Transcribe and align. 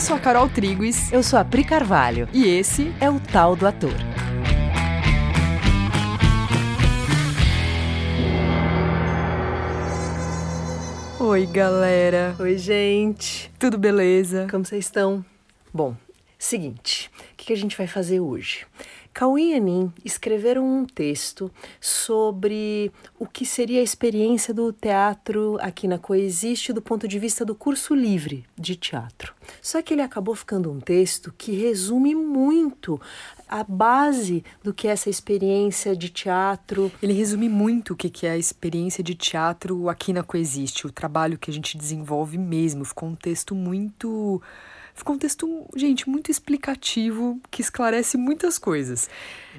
Eu 0.00 0.02
sou 0.02 0.16
a 0.16 0.18
Carol 0.18 0.48
Triguis. 0.48 1.12
Eu 1.12 1.22
sou 1.22 1.38
a 1.38 1.44
Pri 1.44 1.62
Carvalho. 1.62 2.26
E 2.32 2.46
esse 2.46 2.90
é 3.02 3.10
o 3.10 3.20
Tal 3.20 3.54
do 3.54 3.66
Ator. 3.66 3.92
Oi, 11.20 11.44
galera. 11.44 12.34
Oi, 12.38 12.56
gente. 12.56 13.52
Tudo 13.58 13.76
beleza? 13.76 14.48
Como 14.50 14.64
vocês 14.64 14.86
estão? 14.86 15.22
Bom, 15.70 15.94
seguinte, 16.38 17.10
o 17.34 17.36
que 17.36 17.52
a 17.52 17.56
gente 17.56 17.76
vai 17.76 17.86
fazer 17.86 18.20
hoje? 18.20 18.66
Cauê 19.12 19.50
e 19.50 19.54
Anin 19.54 19.92
escreveram 20.04 20.64
um 20.64 20.84
texto 20.86 21.50
sobre 21.80 22.92
o 23.18 23.26
que 23.26 23.44
seria 23.44 23.80
a 23.80 23.84
experiência 23.84 24.54
do 24.54 24.72
teatro 24.72 25.58
aqui 25.60 25.88
na 25.88 25.98
Coexiste 25.98 26.72
do 26.72 26.80
ponto 26.80 27.08
de 27.08 27.18
vista 27.18 27.44
do 27.44 27.54
curso 27.54 27.94
livre 27.94 28.44
de 28.56 28.76
teatro. 28.76 29.34
Só 29.60 29.82
que 29.82 29.94
ele 29.94 30.02
acabou 30.02 30.34
ficando 30.34 30.70
um 30.70 30.80
texto 30.80 31.34
que 31.36 31.52
resume 31.52 32.14
muito 32.14 33.00
a 33.48 33.64
base 33.64 34.44
do 34.62 34.72
que 34.72 34.86
é 34.86 34.92
essa 34.92 35.10
experiência 35.10 35.96
de 35.96 36.08
teatro. 36.08 36.90
Ele 37.02 37.12
resume 37.12 37.48
muito 37.48 37.94
o 37.94 37.96
que 37.96 38.26
é 38.26 38.30
a 38.30 38.38
experiência 38.38 39.02
de 39.02 39.14
teatro 39.16 39.88
aqui 39.88 40.12
na 40.12 40.22
Coexiste, 40.22 40.86
o 40.86 40.92
trabalho 40.92 41.36
que 41.36 41.50
a 41.50 41.54
gente 41.54 41.76
desenvolve 41.76 42.38
mesmo. 42.38 42.84
Ficou 42.84 43.08
um 43.08 43.16
texto 43.16 43.54
muito 43.54 44.40
Ficou 44.94 45.14
um 45.14 45.18
texto, 45.18 45.66
gente, 45.76 46.08
muito 46.08 46.30
explicativo, 46.30 47.40
que 47.50 47.62
esclarece 47.62 48.16
muitas 48.16 48.58
coisas. 48.58 49.08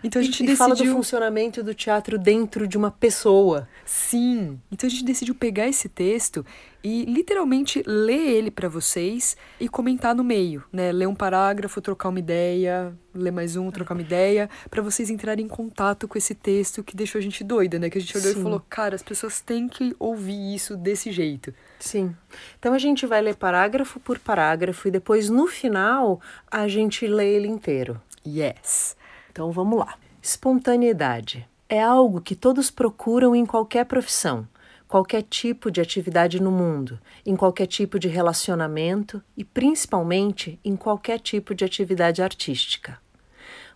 Então 0.03 0.19
a 0.19 0.23
gente 0.23 0.43
e, 0.43 0.45
decidiu... 0.47 0.53
E 0.53 0.57
fala 0.57 0.75
do 0.75 0.85
funcionamento 0.85 1.63
do 1.63 1.73
teatro 1.73 2.17
dentro 2.17 2.67
de 2.67 2.77
uma 2.77 2.91
pessoa. 2.91 3.67
Sim. 3.85 4.59
Então 4.71 4.87
a 4.87 4.89
gente 4.89 5.03
decidiu 5.03 5.35
pegar 5.35 5.67
esse 5.67 5.87
texto 5.87 6.45
e 6.83 7.05
literalmente 7.05 7.83
ler 7.85 8.29
ele 8.29 8.49
para 8.49 8.67
vocês 8.67 9.37
e 9.59 9.69
comentar 9.69 10.15
no 10.15 10.23
meio, 10.23 10.63
né? 10.73 10.91
Ler 10.91 11.07
um 11.07 11.13
parágrafo, 11.13 11.79
trocar 11.79 12.09
uma 12.09 12.19
ideia, 12.19 12.97
ler 13.13 13.31
mais 13.31 13.55
um, 13.55 13.69
trocar 13.69 13.93
uma 13.93 14.01
ideia, 14.01 14.49
para 14.69 14.81
vocês 14.81 15.09
entrarem 15.09 15.45
em 15.45 15.47
contato 15.47 16.07
com 16.07 16.17
esse 16.17 16.33
texto 16.33 16.83
que 16.83 16.95
deixou 16.95 17.19
a 17.19 17.21
gente 17.21 17.43
doida, 17.43 17.77
né? 17.77 17.89
Que 17.89 17.99
a 17.99 18.01
gente 18.01 18.17
olhou 18.17 18.33
Sim. 18.33 18.39
e 18.39 18.43
falou, 18.43 18.63
cara, 18.67 18.95
as 18.95 19.03
pessoas 19.03 19.41
têm 19.41 19.67
que 19.67 19.95
ouvir 19.99 20.55
isso 20.55 20.75
desse 20.75 21.11
jeito. 21.11 21.53
Sim. 21.79 22.15
Então 22.57 22.73
a 22.73 22.79
gente 22.79 23.05
vai 23.05 23.21
ler 23.21 23.35
parágrafo 23.35 23.99
por 23.99 24.17
parágrafo 24.17 24.87
e 24.87 24.91
depois 24.91 25.29
no 25.29 25.45
final 25.45 26.19
a 26.49 26.67
gente 26.67 27.05
lê 27.05 27.35
ele 27.35 27.47
inteiro. 27.47 28.01
Yes. 28.25 28.95
Então 29.31 29.51
vamos 29.51 29.79
lá. 29.79 29.95
Espontaneidade 30.21 31.47
é 31.67 31.81
algo 31.81 32.21
que 32.21 32.35
todos 32.35 32.69
procuram 32.69 33.35
em 33.35 33.45
qualquer 33.45 33.85
profissão 33.85 34.47
qualquer 34.91 35.21
tipo 35.21 35.71
de 35.71 35.79
atividade 35.79 36.41
no 36.41 36.51
mundo, 36.51 36.99
em 37.25 37.33
qualquer 37.33 37.65
tipo 37.65 37.97
de 37.97 38.09
relacionamento 38.09 39.23
e 39.37 39.43
principalmente 39.45 40.59
em 40.65 40.75
qualquer 40.75 41.17
tipo 41.17 41.55
de 41.55 41.63
atividade 41.63 42.21
artística. 42.21 42.99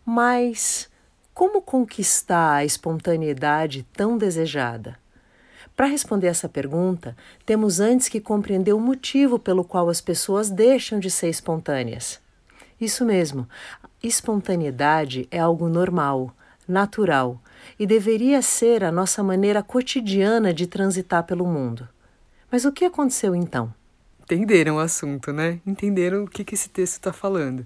Mas 0.05 0.89
como 1.33 1.61
conquistar 1.61 2.55
a 2.55 2.65
espontaneidade 2.65 3.87
tão 3.93 4.17
desejada? 4.17 4.99
Para 5.73 5.85
responder 5.85 6.27
essa 6.27 6.49
pergunta, 6.49 7.15
temos 7.45 7.79
antes 7.79 8.09
que 8.09 8.19
compreender 8.19 8.73
o 8.73 8.79
motivo 8.79 9.39
pelo 9.39 9.63
qual 9.63 9.87
as 9.87 10.01
pessoas 10.01 10.49
deixam 10.49 10.99
de 10.99 11.09
ser 11.09 11.29
espontâneas. 11.29 12.19
Isso 12.79 13.05
mesmo, 13.05 13.47
espontaneidade 14.07 15.27
é 15.31 15.39
algo 15.39 15.67
normal, 15.67 16.35
natural 16.67 17.41
e 17.79 17.85
deveria 17.85 18.41
ser 18.41 18.83
a 18.83 18.91
nossa 18.91 19.23
maneira 19.23 19.63
cotidiana 19.63 20.53
de 20.53 20.67
transitar 20.67 21.23
pelo 21.23 21.45
mundo. 21.45 21.87
Mas 22.51 22.65
o 22.65 22.71
que 22.71 22.85
aconteceu 22.85 23.35
então? 23.35 23.73
Entenderam 24.23 24.77
o 24.77 24.79
assunto, 24.79 25.31
né? 25.31 25.59
Entenderam 25.65 26.23
o 26.23 26.27
que, 26.27 26.43
que 26.43 26.55
esse 26.55 26.69
texto 26.69 26.93
está 26.93 27.13
falando. 27.13 27.65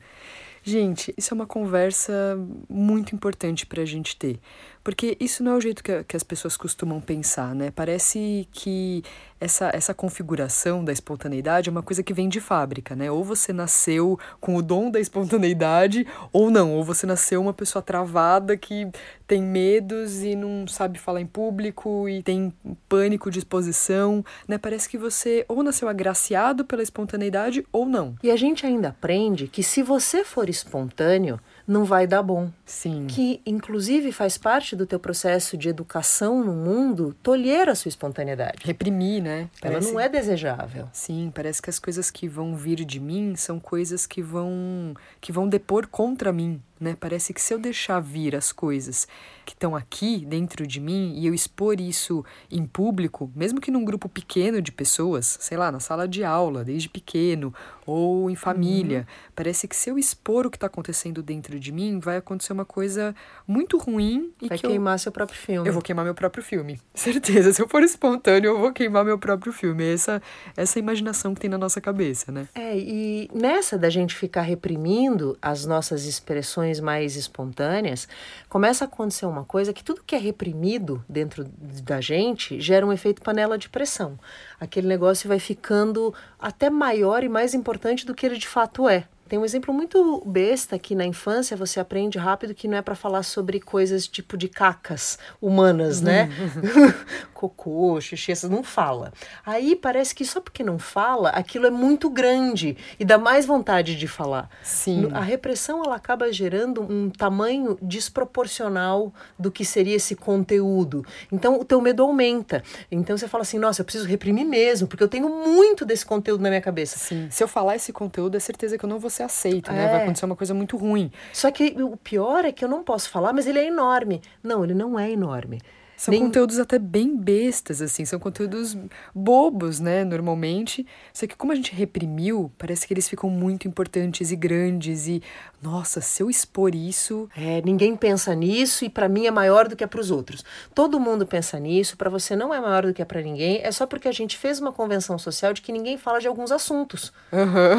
Gente, 0.61 1.13
isso 1.17 1.33
é 1.33 1.35
uma 1.35 1.45
conversa 1.45 2.37
muito 2.69 3.15
importante 3.15 3.65
para 3.65 3.81
a 3.81 3.85
gente 3.85 4.15
ter, 4.17 4.39
porque 4.83 5.17
isso 5.19 5.43
não 5.43 5.53
é 5.53 5.55
o 5.55 5.61
jeito 5.61 5.83
que, 5.83 6.03
que 6.03 6.15
as 6.15 6.23
pessoas 6.23 6.55
costumam 6.55 7.01
pensar, 7.01 7.53
né? 7.53 7.71
Parece 7.71 8.47
que 8.51 9.03
essa, 9.39 9.69
essa 9.73 9.93
configuração 9.93 10.83
da 10.83 10.91
espontaneidade 10.91 11.69
é 11.69 11.71
uma 11.71 11.81
coisa 11.83 12.03
que 12.03 12.13
vem 12.13 12.27
de 12.27 12.39
fábrica, 12.39 12.95
né? 12.95 13.09
Ou 13.09 13.23
você 13.23 13.53
nasceu 13.53 14.19
com 14.39 14.55
o 14.55 14.61
dom 14.61 14.91
da 14.91 14.99
espontaneidade, 14.99 16.05
ou 16.31 16.49
não. 16.49 16.73
Ou 16.73 16.83
você 16.83 17.05
nasceu 17.05 17.41
uma 17.41 17.53
pessoa 17.53 17.81
travada 17.81 18.57
que 18.57 18.87
tem 19.27 19.41
medos 19.41 20.23
e 20.23 20.35
não 20.35 20.67
sabe 20.67 20.97
falar 20.97 21.21
em 21.21 21.25
público 21.25 22.09
e 22.09 22.23
tem 22.23 22.53
pânico 22.87 23.29
de 23.29 23.39
exposição, 23.39 24.23
né? 24.47 24.57
Parece 24.57 24.89
que 24.89 24.97
você 24.97 25.45
ou 25.47 25.63
nasceu 25.63 25.87
agraciado 25.87 26.65
pela 26.65 26.83
espontaneidade 26.83 27.65
ou 27.71 27.85
não. 27.85 28.15
E 28.23 28.31
a 28.31 28.35
gente 28.35 28.65
ainda 28.65 28.89
aprende 28.89 29.47
que 29.47 29.63
se 29.63 29.83
você 29.83 30.23
for 30.23 30.49
espontâneo, 30.49 31.39
não 31.69 31.85
vai 31.85 32.07
dar 32.07 32.23
bom. 32.23 32.49
Sim. 32.65 33.05
Que, 33.07 33.41
inclusive, 33.45 34.11
faz 34.11 34.37
parte 34.37 34.75
do 34.75 34.87
teu 34.87 34.99
processo 34.99 35.55
de 35.55 35.69
educação 35.69 36.43
no 36.43 36.51
mundo 36.51 37.15
tolher 37.21 37.69
a 37.69 37.75
sua 37.75 37.89
espontaneidade. 37.89 38.57
Reprimir, 38.63 39.21
né? 39.21 39.49
Parece... 39.61 39.85
Ela 39.87 39.93
não 39.93 39.99
é 39.99 40.09
desejável. 40.09 40.89
Sim, 40.91 41.31
parece 41.33 41.61
que 41.61 41.69
as 41.69 41.77
coisas 41.77 42.09
que 42.09 42.27
vão 42.27 42.55
vir 42.55 42.83
de 42.83 42.99
mim 42.99 43.35
são 43.35 43.59
coisas 43.59 44.07
que 44.07 44.21
vão, 44.21 44.95
que 45.21 45.31
vão 45.31 45.47
depor 45.47 45.85
contra 45.87 46.33
mim, 46.33 46.59
né? 46.79 46.95
Parece 46.99 47.33
que 47.33 47.41
se 47.41 47.53
eu 47.53 47.59
deixar 47.59 47.99
vir 47.99 48.35
as 48.35 48.51
coisas 48.51 49.07
que 49.45 49.53
estão 49.53 49.75
aqui 49.75 50.25
dentro 50.25 50.67
de 50.67 50.79
mim 50.79 51.15
e 51.17 51.25
eu 51.25 51.33
expor 51.33 51.81
isso 51.81 52.23
em 52.51 52.65
público, 52.65 53.31
mesmo 53.35 53.59
que 53.59 53.71
num 53.71 53.83
grupo 53.83 54.07
pequeno 54.07 54.61
de 54.61 54.71
pessoas, 54.71 55.37
sei 55.41 55.57
lá, 55.57 55.71
na 55.71 55.79
sala 55.79 56.07
de 56.07 56.23
aula, 56.23 56.63
desde 56.63 56.87
pequeno, 56.87 57.51
ou 57.83 58.29
em 58.29 58.35
família, 58.35 58.99
uhum. 58.99 59.31
parece 59.35 59.67
que 59.67 59.75
se 59.75 59.89
eu 59.89 59.97
expor 59.97 60.45
o 60.45 60.51
que 60.51 60.57
está 60.57 60.67
acontecendo 60.67 61.23
dentro 61.23 61.59
de 61.59 61.71
mim, 61.71 61.99
vai 61.99 62.17
acontecer 62.17 62.53
uma 62.53 62.65
coisa 62.65 63.15
muito 63.47 63.79
ruim 63.79 64.31
e 64.39 64.47
vai 64.47 64.59
que 64.59 64.67
queimar 64.67 64.93
eu... 64.93 64.99
seu 64.99 65.11
próprio 65.11 65.39
filme. 65.39 65.67
Eu 65.67 65.73
vou 65.73 65.81
queimar 65.81 66.05
meu 66.05 66.13
próprio 66.13 66.43
filme, 66.43 66.79
certeza. 66.93 67.51
Se 67.51 67.61
eu 67.61 67.67
for 67.67 67.81
espontâneo, 67.81 68.49
eu 68.49 68.59
vou 68.59 68.71
queimar 68.71 69.03
meu 69.03 69.17
próprio 69.17 69.51
filme. 69.51 69.83
Essa 69.83 70.21
essa 70.55 70.77
imaginação 70.77 71.33
que 71.33 71.41
tem 71.41 71.49
na 71.49 71.57
nossa 71.57 71.81
cabeça, 71.81 72.31
né? 72.31 72.47
É, 72.53 72.77
e 72.77 73.29
nessa 73.33 73.77
da 73.77 73.89
gente 73.89 74.13
ficar 74.13 74.41
reprimindo 74.41 75.35
as 75.41 75.65
nossas 75.65 76.05
expressões 76.05 76.68
mais 76.77 77.15
espontâneas, 77.15 78.05
começa 78.49 78.83
a 78.83 78.87
acontecer 78.87 79.25
uma 79.25 79.45
coisa 79.45 79.71
que 79.71 79.81
tudo 79.81 80.03
que 80.05 80.13
é 80.13 80.19
reprimido 80.19 81.01
dentro 81.07 81.45
da 81.45 82.01
gente 82.01 82.59
gera 82.59 82.85
um 82.85 82.91
efeito 82.91 83.21
panela 83.21 83.57
de 83.57 83.69
pressão. 83.69 84.19
Aquele 84.59 84.87
negócio 84.87 85.29
vai 85.29 85.39
ficando 85.39 86.13
até 86.37 86.69
maior 86.69 87.23
e 87.23 87.29
mais 87.29 87.53
importante 87.53 88.05
do 88.05 88.13
que 88.13 88.25
ele 88.25 88.37
de 88.37 88.47
fato 88.47 88.89
é. 88.89 89.07
Tem 89.29 89.37
um 89.37 89.45
exemplo 89.45 89.71
muito 89.71 90.23
besta 90.25 90.79
que 90.79 90.95
na 90.95 91.05
infância 91.05 91.55
você 91.55 91.79
aprende 91.79 92.17
rápido 92.17 92.55
que 92.55 92.67
não 92.67 92.77
é 92.77 92.81
para 92.81 92.95
falar 92.95 93.21
sobre 93.21 93.59
coisas 93.59 94.07
tipo 94.07 94.35
de 94.35 94.47
cacas 94.47 95.19
humanas, 95.39 96.01
né? 96.01 96.31
Uhum. 96.39 96.93
Cocô, 97.31 98.01
xixi, 98.01 98.31
essas 98.31 98.49
não 98.49 98.63
fala. 98.63 99.13
Aí 99.45 99.75
parece 99.75 100.15
que 100.15 100.25
só 100.25 100.41
porque 100.41 100.63
não 100.63 100.79
fala, 100.79 101.29
aquilo 101.29 101.67
é 101.67 101.69
muito 101.69 102.09
grande 102.09 102.75
e 102.99 103.05
dá 103.05 103.19
mais 103.19 103.45
vontade 103.45 103.95
de 103.95 104.07
falar. 104.07 104.49
Sim. 104.63 105.09
A 105.13 105.21
repressão 105.21 105.83
ela 105.85 105.95
acaba 105.95 106.33
gerando 106.33 106.81
um 106.81 107.11
tamanho 107.11 107.77
desproporcional 107.83 109.13
do 109.37 109.51
que 109.51 109.63
seria 109.63 109.95
esse 109.95 110.15
conteúdo. 110.15 111.05
Então 111.31 111.59
o 111.59 111.63
teu 111.63 111.79
medo 111.79 112.01
aumenta. 112.01 112.63
Então 112.91 113.15
você 113.15 113.27
fala 113.27 113.43
assim: 113.43 113.59
"Nossa, 113.59 113.81
eu 113.81 113.85
preciso 113.85 114.07
reprimir 114.07 114.45
mesmo, 114.45 114.87
porque 114.87 115.03
eu 115.03 115.07
tenho 115.07 115.29
muito 115.29 115.85
desse 115.85 116.05
conteúdo 116.05 116.41
na 116.41 116.49
minha 116.49 116.61
cabeça". 116.61 116.97
Sim. 116.97 117.27
Se 117.29 117.43
eu 117.43 117.47
falar 117.47 117.75
esse 117.75 117.93
conteúdo, 117.93 118.35
é 118.35 118.39
certeza 118.39 118.75
que 118.75 118.83
eu 118.83 118.89
não 118.89 118.97
vou 118.97 119.11
ser 119.19 119.23
aceito, 119.23 119.71
é. 119.71 119.73
né? 119.73 119.87
Vai 119.87 119.99
é. 119.99 120.03
acontecer 120.03 120.25
uma 120.25 120.35
coisa 120.35 120.53
muito 120.53 120.77
ruim. 120.77 121.11
Só 121.33 121.51
que 121.51 121.75
o 121.81 121.97
pior 121.97 122.45
é 122.45 122.51
que 122.51 122.63
eu 122.63 122.69
não 122.69 122.83
posso 122.83 123.09
falar, 123.09 123.33
mas 123.33 123.47
ele 123.47 123.59
é 123.59 123.67
enorme. 123.67 124.21
Não, 124.41 124.63
ele 124.63 124.73
não 124.73 124.99
é 124.99 125.11
enorme. 125.11 125.59
São 125.99 126.13
Nem... 126.13 126.21
conteúdos 126.21 126.57
até 126.59 126.79
bem 126.79 127.13
bestas, 127.13 127.81
assim, 127.81 128.05
são 128.05 128.17
conteúdos 128.17 128.77
bobos, 129.13 129.81
né, 129.81 130.05
normalmente. 130.05 130.87
Só 131.11 131.27
que 131.27 131.35
como 131.35 131.51
a 131.51 131.55
gente 131.55 131.75
reprimiu, 131.75 132.49
parece 132.57 132.87
que 132.87 132.93
eles 132.93 133.09
ficam 133.09 133.29
muito 133.29 133.67
importantes 133.67 134.31
e 134.31 134.35
grandes 134.37 135.09
e, 135.09 135.21
nossa, 135.61 135.99
se 135.99 136.23
eu 136.23 136.29
expor 136.29 136.73
isso... 136.73 137.27
É, 137.35 137.61
ninguém 137.65 137.97
pensa 137.97 138.33
nisso 138.33 138.85
e 138.85 138.89
para 138.89 139.09
mim 139.09 139.25
é 139.25 139.31
maior 139.31 139.67
do 139.67 139.75
que 139.75 139.83
é 139.83 139.87
para 139.87 139.99
os 139.99 140.09
outros. 140.09 140.45
Todo 140.73 141.01
mundo 141.01 141.27
pensa 141.27 141.59
nisso, 141.59 141.97
para 141.97 142.09
você 142.09 142.33
não 142.33 142.53
é 142.53 142.61
maior 142.61 142.85
do 142.85 142.93
que 142.93 143.01
é 143.01 143.05
para 143.05 143.21
ninguém, 143.21 143.59
é 143.61 143.69
só 143.69 143.85
porque 143.85 144.07
a 144.07 144.13
gente 144.13 144.37
fez 144.37 144.57
uma 144.61 144.71
convenção 144.71 145.19
social 145.19 145.51
de 145.51 145.61
que 145.61 145.73
ninguém 145.73 145.97
fala 145.97 146.21
de 146.21 146.29
alguns 146.29 146.49
assuntos. 146.49 147.11
Uhum. 147.33 147.75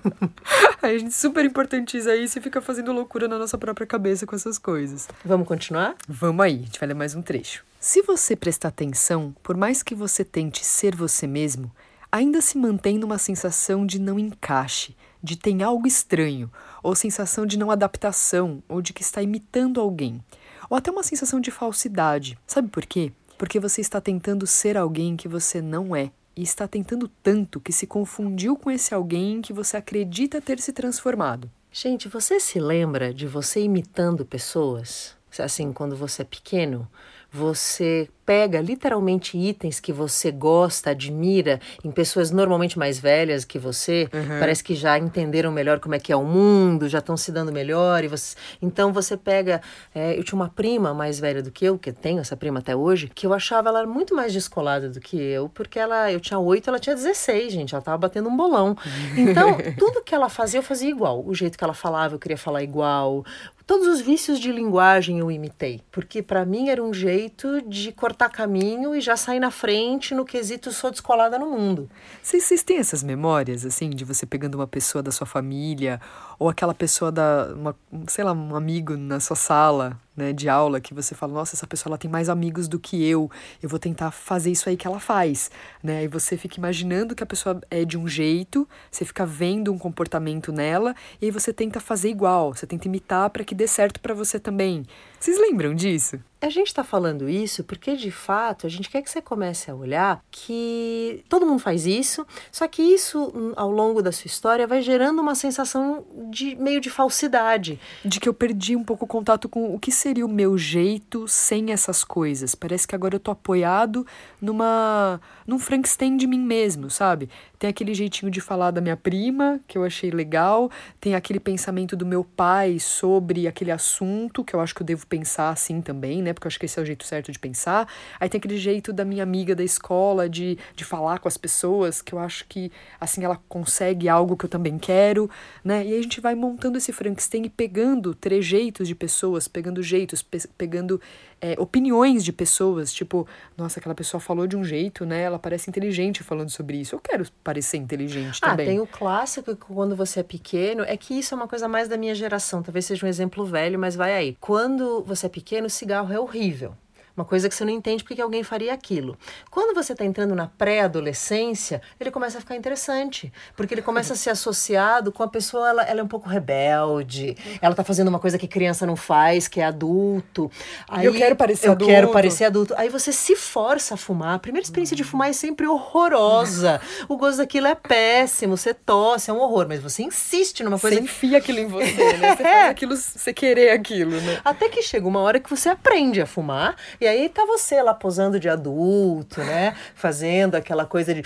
a 0.80 0.88
gente 0.96 1.12
super 1.12 1.44
importantiza 1.44 2.16
isso 2.16 2.38
e 2.38 2.40
fica 2.40 2.62
fazendo 2.62 2.90
loucura 2.90 3.28
na 3.28 3.38
nossa 3.38 3.58
própria 3.58 3.86
cabeça 3.86 4.24
com 4.24 4.34
essas 4.34 4.56
coisas. 4.56 5.10
Vamos 5.22 5.46
continuar? 5.46 5.94
Vamos 6.08 6.42
aí, 6.42 6.54
a 6.54 6.64
gente 6.64 6.80
vai 6.80 6.88
ler 6.88 7.01
mais 7.02 7.16
um 7.16 7.22
trecho. 7.22 7.64
Se 7.80 8.00
você 8.00 8.36
prestar 8.36 8.68
atenção, 8.68 9.34
por 9.42 9.56
mais 9.56 9.82
que 9.82 9.92
você 9.92 10.24
tente 10.24 10.64
ser 10.64 10.94
você 10.94 11.26
mesmo, 11.26 11.68
ainda 12.12 12.40
se 12.40 12.56
mantém 12.56 12.96
numa 12.96 13.18
sensação 13.18 13.84
de 13.84 14.00
não 14.00 14.20
encaixe, 14.20 14.94
de 15.20 15.34
tem 15.34 15.64
algo 15.64 15.84
estranho, 15.84 16.48
ou 16.80 16.94
sensação 16.94 17.44
de 17.44 17.58
não 17.58 17.72
adaptação, 17.72 18.62
ou 18.68 18.80
de 18.80 18.92
que 18.92 19.02
está 19.02 19.20
imitando 19.20 19.80
alguém, 19.80 20.22
ou 20.70 20.76
até 20.76 20.92
uma 20.92 21.02
sensação 21.02 21.40
de 21.40 21.50
falsidade. 21.50 22.38
Sabe 22.46 22.68
por 22.68 22.86
quê? 22.86 23.10
Porque 23.36 23.58
você 23.58 23.80
está 23.80 24.00
tentando 24.00 24.46
ser 24.46 24.76
alguém 24.76 25.16
que 25.16 25.26
você 25.26 25.60
não 25.60 25.96
é. 25.96 26.12
e 26.36 26.42
está 26.44 26.68
tentando 26.68 27.08
tanto 27.08 27.60
que 27.60 27.72
se 27.72 27.84
confundiu 27.84 28.56
com 28.56 28.70
esse 28.70 28.94
alguém 28.94 29.42
que 29.42 29.52
você 29.52 29.76
acredita 29.76 30.40
ter 30.40 30.60
se 30.60 30.72
transformado. 30.72 31.50
Gente, 31.72 32.08
você 32.08 32.38
se 32.38 32.60
lembra 32.60 33.12
de 33.12 33.26
você 33.26 33.60
imitando 33.60 34.24
pessoas? 34.24 35.20
Assim, 35.38 35.72
quando 35.72 35.96
você 35.96 36.22
é 36.22 36.24
pequeno, 36.24 36.88
você 37.32 38.10
pega 38.26 38.60
literalmente 38.60 39.36
itens 39.38 39.80
que 39.80 39.92
você 39.92 40.30
gosta, 40.30 40.90
admira, 40.90 41.58
em 41.82 41.90
pessoas 41.90 42.30
normalmente 42.30 42.78
mais 42.78 42.98
velhas 42.98 43.44
que 43.44 43.58
você, 43.58 44.08
uhum. 44.12 44.38
parece 44.38 44.62
que 44.62 44.74
já 44.74 44.98
entenderam 44.98 45.50
melhor 45.50 45.80
como 45.80 45.94
é 45.94 45.98
que 45.98 46.12
é 46.12 46.16
o 46.16 46.22
mundo, 46.22 46.88
já 46.88 46.98
estão 46.98 47.16
se 47.16 47.32
dando 47.32 47.50
melhor. 47.50 48.04
E 48.04 48.08
você... 48.08 48.36
Então 48.60 48.92
você 48.92 49.16
pega. 49.16 49.62
É, 49.94 50.16
eu 50.16 50.22
tinha 50.22 50.36
uma 50.36 50.50
prima 50.50 50.92
mais 50.92 51.18
velha 51.18 51.42
do 51.42 51.50
que 51.50 51.64
eu, 51.64 51.78
que 51.78 51.90
tenho 51.90 52.20
essa 52.20 52.36
prima 52.36 52.60
até 52.60 52.76
hoje, 52.76 53.10
que 53.12 53.26
eu 53.26 53.32
achava 53.32 53.70
ela 53.70 53.86
muito 53.86 54.14
mais 54.14 54.32
descolada 54.32 54.90
do 54.90 55.00
que 55.00 55.16
eu, 55.16 55.48
porque 55.48 55.78
ela, 55.78 56.12
eu 56.12 56.20
tinha 56.20 56.38
oito, 56.38 56.68
ela 56.68 56.78
tinha 56.78 56.94
16, 56.94 57.52
gente. 57.52 57.74
Ela 57.74 57.82
tava 57.82 57.96
batendo 57.96 58.28
um 58.28 58.36
bolão. 58.36 58.76
Então, 59.16 59.56
tudo 59.78 60.02
que 60.02 60.14
ela 60.14 60.28
fazia, 60.28 60.58
eu 60.58 60.62
fazia 60.62 60.90
igual. 60.90 61.24
O 61.24 61.34
jeito 61.34 61.56
que 61.56 61.62
ela 61.62 61.74
falava, 61.74 62.14
eu 62.14 62.18
queria 62.18 62.36
falar 62.36 62.62
igual. 62.62 63.24
Todos 63.72 63.88
os 63.88 64.02
vícios 64.02 64.38
de 64.38 64.52
linguagem 64.52 65.20
eu 65.20 65.30
imitei, 65.30 65.80
porque 65.90 66.22
para 66.22 66.44
mim 66.44 66.68
era 66.68 66.84
um 66.84 66.92
jeito 66.92 67.62
de 67.62 67.90
cortar 67.90 68.28
caminho 68.28 68.94
e 68.94 69.00
já 69.00 69.16
sair 69.16 69.40
na 69.40 69.50
frente 69.50 70.14
no 70.14 70.26
quesito 70.26 70.70
sou 70.70 70.90
descolada 70.90 71.38
no 71.38 71.46
mundo. 71.46 71.88
Vocês, 72.22 72.44
vocês 72.44 72.62
têm 72.62 72.76
essas 72.76 73.02
memórias, 73.02 73.64
assim, 73.64 73.88
de 73.88 74.04
você 74.04 74.26
pegando 74.26 74.56
uma 74.56 74.66
pessoa 74.66 75.02
da 75.02 75.10
sua 75.10 75.26
família 75.26 75.98
ou 76.42 76.48
aquela 76.48 76.74
pessoa 76.74 77.12
da, 77.12 77.54
uma, 77.54 77.76
sei 78.08 78.24
lá, 78.24 78.32
um 78.32 78.56
amigo 78.56 78.96
na 78.96 79.20
sua 79.20 79.36
sala, 79.36 79.96
né, 80.16 80.32
de 80.32 80.48
aula, 80.48 80.80
que 80.80 80.92
você 80.92 81.14
fala, 81.14 81.32
nossa, 81.32 81.54
essa 81.54 81.68
pessoa 81.68 81.90
ela 81.90 81.98
tem 81.98 82.10
mais 82.10 82.28
amigos 82.28 82.66
do 82.66 82.80
que 82.80 83.08
eu, 83.08 83.30
eu 83.62 83.68
vou 83.68 83.78
tentar 83.78 84.10
fazer 84.10 84.50
isso 84.50 84.68
aí 84.68 84.76
que 84.76 84.84
ela 84.84 84.98
faz, 84.98 85.52
né? 85.80 86.02
E 86.02 86.08
você 86.08 86.36
fica 86.36 86.58
imaginando 86.58 87.14
que 87.14 87.22
a 87.22 87.26
pessoa 87.26 87.60
é 87.70 87.84
de 87.84 87.96
um 87.96 88.08
jeito, 88.08 88.68
você 88.90 89.04
fica 89.04 89.24
vendo 89.24 89.72
um 89.72 89.78
comportamento 89.78 90.50
nela 90.50 90.96
e 91.20 91.26
aí 91.26 91.30
você 91.30 91.52
tenta 91.52 91.78
fazer 91.78 92.10
igual, 92.10 92.52
você 92.52 92.66
tenta 92.66 92.88
imitar 92.88 93.30
para 93.30 93.44
que 93.44 93.54
dê 93.54 93.68
certo 93.68 94.00
para 94.00 94.12
você 94.12 94.40
também. 94.40 94.84
Vocês 95.22 95.38
lembram 95.38 95.72
disso? 95.72 96.18
A 96.40 96.50
gente 96.50 96.66
está 96.66 96.82
falando 96.82 97.28
isso 97.28 97.62
porque, 97.62 97.94
de 97.94 98.10
fato, 98.10 98.66
a 98.66 98.68
gente 98.68 98.90
quer 98.90 99.00
que 99.00 99.08
você 99.08 99.22
comece 99.22 99.70
a 99.70 99.74
olhar 99.76 100.20
que 100.28 101.24
todo 101.28 101.46
mundo 101.46 101.60
faz 101.60 101.86
isso, 101.86 102.26
só 102.50 102.66
que 102.66 102.82
isso, 102.82 103.30
hum, 103.32 103.52
ao 103.54 103.70
longo 103.70 104.02
da 104.02 104.10
sua 104.10 104.26
história, 104.26 104.66
vai 104.66 104.82
gerando 104.82 105.22
uma 105.22 105.36
sensação 105.36 106.04
de 106.28 106.56
meio 106.56 106.80
de 106.80 106.90
falsidade. 106.90 107.78
De 108.04 108.18
que 108.18 108.28
eu 108.28 108.34
perdi 108.34 108.74
um 108.74 108.82
pouco 108.82 109.04
o 109.04 109.08
contato 109.08 109.48
com 109.48 109.72
o 109.72 109.78
que 109.78 109.92
seria 109.92 110.26
o 110.26 110.28
meu 110.28 110.58
jeito 110.58 111.28
sem 111.28 111.70
essas 111.70 112.02
coisas. 112.02 112.56
Parece 112.56 112.88
que 112.88 112.96
agora 112.96 113.14
eu 113.14 113.20
tô 113.20 113.30
apoiado 113.30 114.04
numa 114.40 115.20
num 115.46 115.60
Frankenstein 115.60 116.16
de 116.16 116.26
mim 116.26 116.40
mesmo, 116.40 116.90
sabe? 116.90 117.28
Tem 117.58 117.70
aquele 117.70 117.94
jeitinho 117.94 118.30
de 118.30 118.40
falar 118.40 118.72
da 118.72 118.80
minha 118.80 118.96
prima, 118.96 119.60
que 119.68 119.78
eu 119.78 119.84
achei 119.84 120.10
legal, 120.10 120.70
tem 121.00 121.14
aquele 121.14 121.38
pensamento 121.38 121.96
do 121.96 122.06
meu 122.06 122.24
pai 122.24 122.80
sobre 122.80 123.46
aquele 123.46 123.70
assunto, 123.70 124.42
que 124.42 124.54
eu 124.54 124.60
acho 124.60 124.74
que 124.74 124.82
eu 124.82 124.86
devo 124.86 125.06
pensar 125.12 125.50
assim 125.50 125.82
também, 125.82 126.22
né? 126.22 126.32
Porque 126.32 126.46
eu 126.46 126.48
acho 126.48 126.58
que 126.58 126.64
esse 126.64 126.78
é 126.78 126.82
o 126.82 126.86
jeito 126.86 127.04
certo 127.04 127.30
de 127.30 127.38
pensar. 127.38 127.86
Aí 128.18 128.30
tem 128.30 128.38
aquele 128.38 128.56
jeito 128.56 128.94
da 128.94 129.04
minha 129.04 129.22
amiga 129.22 129.54
da 129.54 129.62
escola 129.62 130.26
de, 130.26 130.56
de 130.74 130.84
falar 130.86 131.18
com 131.18 131.28
as 131.28 131.36
pessoas, 131.36 132.00
que 132.00 132.14
eu 132.14 132.18
acho 132.18 132.46
que 132.48 132.72
assim 132.98 133.22
ela 133.22 133.38
consegue 133.46 134.08
algo 134.08 134.38
que 134.38 134.46
eu 134.46 134.48
também 134.48 134.78
quero, 134.78 135.28
né? 135.62 135.84
E 135.84 135.92
aí 135.92 135.98
a 135.98 136.02
gente 136.02 136.18
vai 136.18 136.34
montando 136.34 136.78
esse 136.78 136.94
Frankenstein 136.94 137.44
e 137.44 137.50
pegando 137.50 138.14
trejeitos 138.14 138.88
de 138.88 138.94
pessoas, 138.94 139.46
pegando 139.46 139.82
jeitos, 139.82 140.22
pe 140.22 140.38
pegando 140.56 140.98
é, 141.42 141.56
opiniões 141.58 142.22
de 142.24 142.32
pessoas, 142.32 142.92
tipo, 142.92 143.26
nossa, 143.58 143.80
aquela 143.80 143.96
pessoa 143.96 144.20
falou 144.20 144.46
de 144.46 144.56
um 144.56 144.62
jeito, 144.62 145.04
né? 145.04 145.22
Ela 145.22 145.40
parece 145.40 145.68
inteligente 145.68 146.22
falando 146.22 146.50
sobre 146.50 146.76
isso. 146.76 146.94
Eu 146.94 147.00
quero 147.00 147.26
parecer 147.42 147.78
inteligente 147.78 148.38
ah, 148.42 148.50
também. 148.50 148.66
Ah, 148.66 148.70
tem 148.70 148.80
o 148.80 148.86
clássico 148.86 149.56
que 149.56 149.66
quando 149.66 149.96
você 149.96 150.20
é 150.20 150.22
pequeno, 150.22 150.84
é 150.84 150.96
que 150.96 151.18
isso 151.18 151.34
é 151.34 151.36
uma 151.36 151.48
coisa 151.48 151.66
mais 151.66 151.88
da 151.88 151.96
minha 151.96 152.14
geração. 152.14 152.62
Talvez 152.62 152.86
seja 152.86 153.04
um 153.04 153.08
exemplo 153.08 153.44
velho, 153.44 153.76
mas 153.76 153.96
vai 153.96 154.14
aí. 154.14 154.36
Quando 154.40 155.02
você 155.02 155.26
é 155.26 155.28
pequeno, 155.28 155.66
o 155.66 155.70
cigarro 155.70 156.12
é 156.12 156.20
horrível. 156.20 156.76
Uma 157.16 157.24
coisa 157.24 157.48
que 157.48 157.54
você 157.54 157.64
não 157.64 157.72
entende 157.72 158.02
porque 158.02 158.20
alguém 158.22 158.42
faria 158.42 158.72
aquilo. 158.72 159.18
Quando 159.50 159.74
você 159.74 159.92
está 159.92 160.04
entrando 160.04 160.34
na 160.34 160.46
pré-adolescência, 160.46 161.82
ele 162.00 162.10
começa 162.10 162.38
a 162.38 162.40
ficar 162.40 162.56
interessante. 162.56 163.32
Porque 163.54 163.74
ele 163.74 163.82
começa 163.82 164.14
a 164.14 164.16
ser 164.16 164.30
associado 164.30 165.12
com 165.12 165.22
a 165.22 165.28
pessoa, 165.28 165.68
ela, 165.68 165.82
ela 165.82 166.00
é 166.00 166.02
um 166.02 166.08
pouco 166.08 166.28
rebelde, 166.28 167.36
ela 167.60 167.72
está 167.72 167.84
fazendo 167.84 168.08
uma 168.08 168.18
coisa 168.18 168.38
que 168.38 168.48
criança 168.48 168.86
não 168.86 168.96
faz, 168.96 169.46
que 169.46 169.60
é 169.60 169.64
adulto. 169.64 170.50
Aí, 170.88 171.04
eu 171.04 171.12
quero 171.12 171.36
parecer 171.36 171.68
eu 171.68 171.72
adulto. 171.72 171.90
Eu 171.90 171.94
quero 171.94 172.12
parecer 172.12 172.44
adulto. 172.44 172.74
Aí 172.78 172.88
você 172.88 173.12
se 173.12 173.36
força 173.36 173.94
a 173.94 173.96
fumar. 173.96 174.36
A 174.36 174.38
primeira 174.38 174.64
experiência 174.64 174.96
de 174.96 175.04
fumar 175.04 175.28
é 175.28 175.32
sempre 175.34 175.66
horrorosa. 175.66 176.80
O 177.08 177.16
gosto 177.16 177.38
daquilo 177.38 177.66
é 177.66 177.74
péssimo, 177.74 178.56
você 178.56 178.72
tosse, 178.72 179.30
é 179.30 179.34
um 179.34 179.40
horror. 179.40 179.66
Mas 179.68 179.80
você 179.80 180.02
insiste 180.02 180.62
numa 180.62 180.78
coisa. 180.78 180.96
Você 180.96 181.02
enfia 181.02 181.38
aquilo 181.38 181.58
em 181.58 181.66
você, 181.66 182.12
né? 182.14 182.32
Você 182.42 182.42
faz 182.42 182.70
aquilo, 182.70 182.96
você 182.96 183.32
querer 183.32 183.70
aquilo, 183.70 184.18
né? 184.20 184.40
Até 184.44 184.68
que 184.68 184.80
chega 184.82 185.06
uma 185.06 185.20
hora 185.20 185.38
que 185.38 185.50
você 185.50 185.68
aprende 185.68 186.20
a 186.20 186.26
fumar 186.26 186.76
e 187.02 187.06
aí 187.08 187.28
tá 187.28 187.44
você 187.44 187.82
lá 187.82 187.92
posando 187.92 188.38
de 188.38 188.48
adulto, 188.48 189.40
né? 189.40 189.74
Fazendo 189.92 190.54
aquela 190.54 190.86
coisa 190.86 191.12
de 191.12 191.24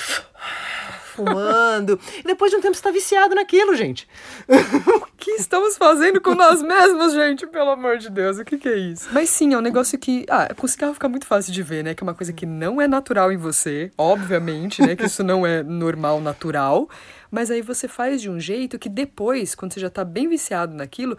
fumando. 1.17 2.01
E 2.19 2.23
depois 2.23 2.51
de 2.51 2.57
um 2.57 2.63
tempo 2.63 2.75
você 2.75 2.83
tá 2.83 2.91
viciado 2.91 3.35
naquilo, 3.35 3.77
gente. 3.77 4.09
o 4.49 5.07
que 5.19 5.33
estamos 5.33 5.77
fazendo 5.77 6.19
com 6.19 6.35
nós 6.35 6.63
mesmos, 6.63 7.13
gente? 7.13 7.47
Pelo 7.47 7.73
amor 7.73 7.99
de 7.99 8.09
Deus, 8.09 8.39
o 8.39 8.45
que, 8.45 8.57
que 8.57 8.69
é 8.71 8.77
isso? 8.79 9.07
Mas 9.13 9.29
sim, 9.29 9.53
é 9.53 9.59
um 9.59 9.61
negócio 9.61 9.99
que. 9.99 10.25
Ah, 10.31 10.49
com 10.55 10.67
cigarro 10.67 10.95
fica 10.95 11.11
muito 11.11 11.27
fácil 11.27 11.53
de 11.53 11.63
ver, 11.63 11.85
né? 11.85 11.95
Que 11.95 12.03
é 12.03 12.07
uma 12.07 12.15
coisa 12.15 12.33
que 12.33 12.47
não 12.47 12.81
é 12.81 12.89
natural 12.89 13.31
em 13.31 13.37
você, 13.37 13.91
obviamente, 13.99 14.81
né? 14.81 14.97
Que 14.97 15.05
isso 15.05 15.23
não 15.23 15.47
é 15.47 15.63
normal, 15.63 16.23
natural. 16.23 16.89
Mas 17.31 17.51
aí 17.51 17.61
você 17.61 17.89
faz 17.89 18.23
de 18.23 18.31
um 18.31 18.39
jeito 18.39 18.79
que 18.79 18.89
depois, 18.89 19.55
quando 19.55 19.75
você 19.75 19.81
já 19.81 19.91
tá 19.91 20.05
bem 20.05 20.29
viciado 20.29 20.75
naquilo, 20.75 21.19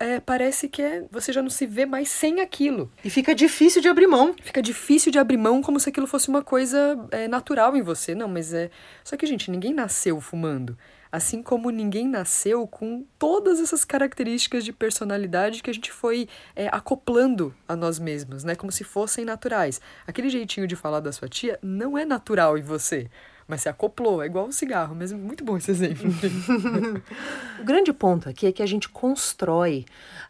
é, 0.00 0.20
parece 0.20 0.68
que 0.68 0.82
é, 0.82 1.04
você 1.10 1.32
já 1.32 1.42
não 1.42 1.50
se 1.50 1.66
vê 1.66 1.86
mais 1.86 2.08
sem 2.08 2.40
aquilo. 2.40 2.90
E 3.04 3.10
fica 3.10 3.34
difícil 3.34 3.80
de 3.80 3.88
abrir 3.88 4.06
mão. 4.06 4.34
Fica 4.42 4.60
difícil 4.60 5.12
de 5.12 5.18
abrir 5.18 5.36
mão 5.36 5.62
como 5.62 5.78
se 5.78 5.88
aquilo 5.88 6.06
fosse 6.06 6.28
uma 6.28 6.42
coisa 6.42 6.98
é, 7.10 7.28
natural 7.28 7.76
em 7.76 7.82
você. 7.82 8.14
Não, 8.14 8.28
mas 8.28 8.52
é. 8.52 8.70
Só 9.04 9.16
que, 9.16 9.26
gente, 9.26 9.50
ninguém 9.50 9.72
nasceu 9.72 10.20
fumando. 10.20 10.76
Assim 11.10 11.42
como 11.42 11.68
ninguém 11.68 12.08
nasceu 12.08 12.66
com 12.66 13.04
todas 13.18 13.60
essas 13.60 13.84
características 13.84 14.64
de 14.64 14.72
personalidade 14.72 15.62
que 15.62 15.68
a 15.68 15.74
gente 15.74 15.92
foi 15.92 16.26
é, 16.56 16.68
acoplando 16.72 17.54
a 17.68 17.76
nós 17.76 17.98
mesmos, 17.98 18.44
né? 18.44 18.54
Como 18.54 18.72
se 18.72 18.82
fossem 18.82 19.24
naturais. 19.24 19.78
Aquele 20.06 20.30
jeitinho 20.30 20.66
de 20.66 20.74
falar 20.74 21.00
da 21.00 21.12
sua 21.12 21.28
tia 21.28 21.58
não 21.62 21.98
é 21.98 22.04
natural 22.06 22.56
em 22.56 22.62
você 22.62 23.10
mas 23.46 23.62
se 23.62 23.68
acoplou, 23.68 24.22
é 24.22 24.26
igual 24.26 24.46
um 24.46 24.52
cigarro, 24.52 24.94
mesmo 24.94 25.18
muito 25.18 25.44
bom 25.44 25.56
esse 25.56 25.70
exemplo. 25.70 26.08
o 27.60 27.64
grande 27.64 27.92
ponto 27.92 28.28
aqui 28.28 28.46
é 28.46 28.52
que 28.52 28.62
a 28.62 28.66
gente 28.66 28.88
constrói 28.88 29.84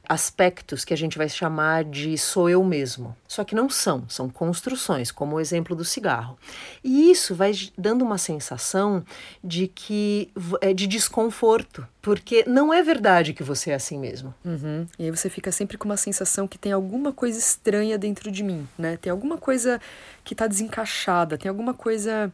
aspectos 0.08 0.84
que 0.84 0.92
a 0.92 0.96
gente 0.96 1.16
vai 1.16 1.28
chamar 1.28 1.84
de 1.84 2.18
sou 2.18 2.50
eu 2.50 2.62
mesmo. 2.64 3.16
Só 3.28 3.44
que 3.44 3.54
não 3.54 3.70
são, 3.70 4.04
são 4.08 4.28
construções, 4.28 5.12
como 5.12 5.36
o 5.36 5.40
exemplo 5.40 5.76
do 5.76 5.84
cigarro. 5.84 6.36
E 6.82 7.10
isso 7.10 7.34
vai 7.34 7.52
dando 7.78 8.04
uma 8.04 8.18
sensação 8.18 9.04
de 9.42 9.68
que 9.68 10.30
é 10.60 10.74
de 10.74 10.86
desconforto, 10.86 11.86
porque 12.00 12.44
não 12.46 12.74
é 12.74 12.82
verdade 12.82 13.32
que 13.32 13.42
você 13.42 13.70
é 13.70 13.74
assim 13.74 13.98
mesmo. 13.98 14.34
Uhum. 14.44 14.86
E 14.98 15.04
aí 15.04 15.10
você 15.10 15.30
fica 15.30 15.52
sempre 15.52 15.78
com 15.78 15.84
uma 15.84 15.96
sensação 15.96 16.48
que 16.48 16.58
tem 16.58 16.72
alguma 16.72 17.12
coisa 17.12 17.38
estranha 17.38 17.96
dentro 17.96 18.30
de 18.30 18.42
mim, 18.42 18.66
né? 18.76 18.96
Tem 18.96 19.10
alguma 19.10 19.38
coisa 19.38 19.80
que 20.24 20.34
está 20.34 20.46
desencaixada, 20.46 21.38
tem 21.38 21.48
alguma 21.48 21.74
coisa 21.74 22.32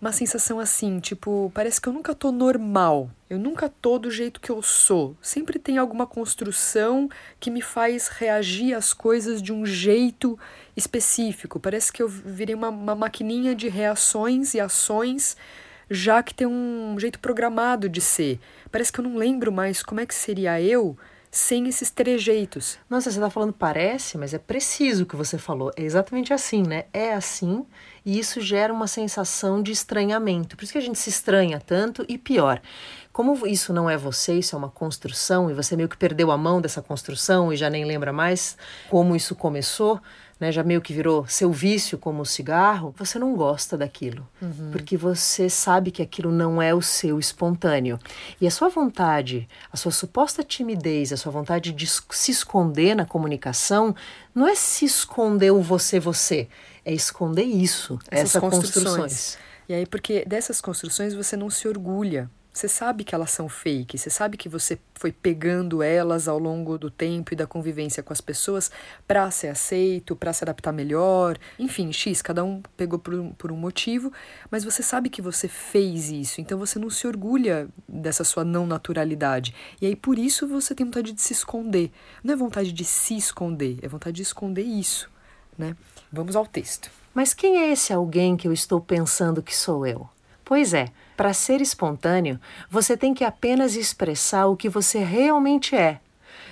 uma 0.00 0.12
sensação 0.12 0.60
assim, 0.60 1.00
tipo, 1.00 1.50
parece 1.52 1.80
que 1.80 1.88
eu 1.88 1.92
nunca 1.92 2.14
tô 2.14 2.30
normal. 2.30 3.10
Eu 3.28 3.38
nunca 3.38 3.68
tô 3.68 3.98
do 3.98 4.10
jeito 4.10 4.40
que 4.40 4.50
eu 4.50 4.62
sou. 4.62 5.16
Sempre 5.20 5.58
tem 5.58 5.76
alguma 5.76 6.06
construção 6.06 7.08
que 7.40 7.50
me 7.50 7.60
faz 7.60 8.08
reagir 8.08 8.74
às 8.74 8.92
coisas 8.92 9.42
de 9.42 9.52
um 9.52 9.66
jeito 9.66 10.38
específico. 10.76 11.58
Parece 11.58 11.92
que 11.92 12.02
eu 12.02 12.08
virei 12.08 12.54
uma, 12.54 12.68
uma 12.68 12.94
maquininha 12.94 13.54
de 13.54 13.68
reações 13.68 14.54
e 14.54 14.60
ações, 14.60 15.36
já 15.90 16.22
que 16.22 16.32
tem 16.32 16.46
um 16.46 16.96
jeito 16.98 17.18
programado 17.18 17.88
de 17.88 18.00
ser. 18.00 18.38
Parece 18.70 18.92
que 18.92 19.00
eu 19.00 19.04
não 19.04 19.16
lembro 19.16 19.50
mais 19.50 19.82
como 19.82 20.00
é 20.00 20.06
que 20.06 20.14
seria 20.14 20.60
eu 20.60 20.96
sem 21.30 21.68
esses 21.68 21.90
trejeitos. 21.90 22.78
Nossa, 22.88 23.10
você 23.10 23.18
está 23.18 23.30
falando 23.30 23.52
parece, 23.52 24.16
mas 24.16 24.32
é 24.32 24.38
preciso 24.38 25.04
o 25.04 25.06
que 25.06 25.16
você 25.16 25.38
falou. 25.38 25.70
É 25.76 25.82
exatamente 25.82 26.32
assim, 26.32 26.62
né? 26.62 26.84
É 26.92 27.12
assim 27.12 27.64
e 28.08 28.18
isso 28.18 28.40
gera 28.40 28.72
uma 28.72 28.86
sensação 28.86 29.62
de 29.62 29.70
estranhamento. 29.70 30.56
Por 30.56 30.64
isso 30.64 30.72
que 30.72 30.78
a 30.78 30.82
gente 30.82 30.98
se 30.98 31.10
estranha 31.10 31.60
tanto 31.60 32.06
e 32.08 32.16
pior. 32.16 32.58
Como 33.12 33.46
isso 33.46 33.70
não 33.70 33.90
é 33.90 33.98
você, 33.98 34.38
isso 34.38 34.56
é 34.56 34.58
uma 34.58 34.70
construção 34.70 35.50
e 35.50 35.52
você 35.52 35.76
meio 35.76 35.90
que 35.90 35.96
perdeu 35.96 36.30
a 36.30 36.38
mão 36.38 36.60
dessa 36.60 36.80
construção 36.80 37.52
e 37.52 37.56
já 37.56 37.68
nem 37.68 37.84
lembra 37.84 38.10
mais 38.10 38.56
como 38.88 39.14
isso 39.14 39.34
começou, 39.34 40.00
né, 40.40 40.52
já 40.52 40.62
meio 40.62 40.80
que 40.80 40.92
virou 40.92 41.26
seu 41.26 41.50
vício 41.50 41.98
como 41.98 42.22
o 42.22 42.26
cigarro, 42.26 42.94
você 42.96 43.18
não 43.18 43.34
gosta 43.34 43.76
daquilo, 43.76 44.26
uhum. 44.40 44.70
porque 44.70 44.96
você 44.96 45.50
sabe 45.50 45.90
que 45.90 46.02
aquilo 46.02 46.30
não 46.30 46.62
é 46.62 46.72
o 46.72 46.80
seu 46.80 47.18
espontâneo. 47.18 47.98
E 48.40 48.46
a 48.46 48.50
sua 48.50 48.68
vontade, 48.68 49.48
a 49.72 49.76
sua 49.76 49.90
suposta 49.90 50.44
timidez, 50.44 51.12
a 51.12 51.16
sua 51.16 51.32
vontade 51.32 51.72
de 51.72 51.86
se 51.86 52.30
esconder 52.30 52.94
na 52.94 53.04
comunicação, 53.04 53.94
não 54.34 54.46
é 54.46 54.54
se 54.54 54.84
esconder 54.84 55.50
o 55.50 55.60
você 55.60 55.98
você, 55.98 56.48
é 56.84 56.92
esconder 56.92 57.44
isso, 57.44 57.98
essas, 58.10 58.36
essas 58.36 58.40
construções. 58.40 58.84
construções. 58.84 59.38
E 59.68 59.74
aí, 59.74 59.86
porque 59.86 60.24
dessas 60.26 60.60
construções 60.60 61.12
você 61.12 61.36
não 61.36 61.50
se 61.50 61.68
orgulha. 61.68 62.30
Você 62.58 62.66
sabe 62.66 63.04
que 63.04 63.14
elas 63.14 63.30
são 63.30 63.48
fake, 63.48 63.96
você 63.96 64.10
sabe 64.10 64.36
que 64.36 64.48
você 64.48 64.80
foi 64.94 65.12
pegando 65.12 65.80
elas 65.80 66.26
ao 66.26 66.40
longo 66.40 66.76
do 66.76 66.90
tempo 66.90 67.32
e 67.32 67.36
da 67.36 67.46
convivência 67.46 68.02
com 68.02 68.12
as 68.12 68.20
pessoas 68.20 68.68
para 69.06 69.30
ser 69.30 69.46
aceito, 69.46 70.16
para 70.16 70.32
se 70.32 70.42
adaptar 70.42 70.72
melhor, 70.72 71.38
enfim, 71.56 71.92
X, 71.92 72.20
cada 72.20 72.42
um 72.42 72.60
pegou 72.76 72.98
por 72.98 73.14
um, 73.14 73.30
por 73.30 73.52
um 73.52 73.56
motivo, 73.56 74.12
mas 74.50 74.64
você 74.64 74.82
sabe 74.82 75.08
que 75.08 75.22
você 75.22 75.46
fez 75.46 76.10
isso, 76.10 76.40
então 76.40 76.58
você 76.58 76.80
não 76.80 76.90
se 76.90 77.06
orgulha 77.06 77.68
dessa 77.88 78.24
sua 78.24 78.42
não 78.42 78.66
naturalidade. 78.66 79.54
E 79.80 79.86
aí 79.86 79.94
por 79.94 80.18
isso 80.18 80.48
você 80.48 80.74
tem 80.74 80.84
vontade 80.84 81.12
de 81.12 81.22
se 81.22 81.32
esconder. 81.32 81.92
Não 82.24 82.34
é 82.34 82.36
vontade 82.36 82.72
de 82.72 82.84
se 82.84 83.16
esconder, 83.16 83.78
é 83.82 83.86
vontade 83.86 84.16
de 84.16 84.22
esconder 84.22 84.64
isso, 84.64 85.08
né? 85.56 85.76
Vamos 86.12 86.34
ao 86.34 86.44
texto. 86.44 86.90
Mas 87.14 87.32
quem 87.32 87.56
é 87.58 87.70
esse 87.70 87.92
alguém 87.92 88.36
que 88.36 88.48
eu 88.48 88.52
estou 88.52 88.80
pensando 88.80 89.44
que 89.44 89.54
sou 89.54 89.86
eu? 89.86 90.10
Pois 90.48 90.72
é, 90.72 90.88
para 91.14 91.34
ser 91.34 91.60
espontâneo, 91.60 92.40
você 92.70 92.96
tem 92.96 93.12
que 93.12 93.22
apenas 93.22 93.76
expressar 93.76 94.46
o 94.46 94.56
que 94.56 94.66
você 94.66 95.00
realmente 95.00 95.76
é. 95.76 96.00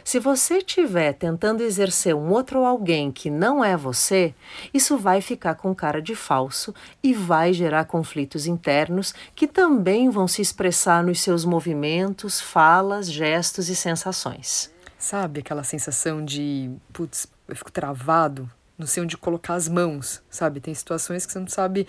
Se 0.05 0.19
você 0.19 0.59
estiver 0.59 1.15
tentando 1.15 1.63
exercer 1.63 2.15
um 2.15 2.31
outro 2.31 2.67
alguém 2.67 3.11
que 3.11 3.31
não 3.31 3.65
é 3.65 3.75
você, 3.75 4.35
isso 4.75 4.99
vai 4.99 5.23
ficar 5.23 5.55
com 5.55 5.75
cara 5.75 6.03
de 6.03 6.15
falso 6.15 6.75
e 7.03 7.15
vai 7.15 7.55
gerar 7.55 7.87
conflitos 7.87 8.47
internos 8.47 9.15
que 9.35 9.47
também 9.47 10.11
vão 10.11 10.29
se 10.29 10.43
expressar 10.43 11.03
nos 11.03 11.23
seus 11.23 11.47
movimentos, 11.47 12.39
falas, 12.39 13.11
gestos 13.11 13.71
e 13.71 13.75
sensações. 13.75 14.71
Sabe 14.99 15.41
aquela 15.41 15.65
sensação 15.65 16.23
de, 16.23 16.71
putz, 16.93 17.27
eu 17.49 17.57
fico 17.57 17.73
travado, 17.73 18.47
não 18.79 18.87
sei 18.87 19.03
onde 19.03 19.17
colocar 19.17 19.55
as 19.55 19.69
mãos, 19.69 20.23
sabe? 20.31 20.61
Tem 20.61 20.75
situações 20.75 21.25
que 21.27 21.33
você 21.33 21.39
não 21.39 21.49
sabe 21.49 21.87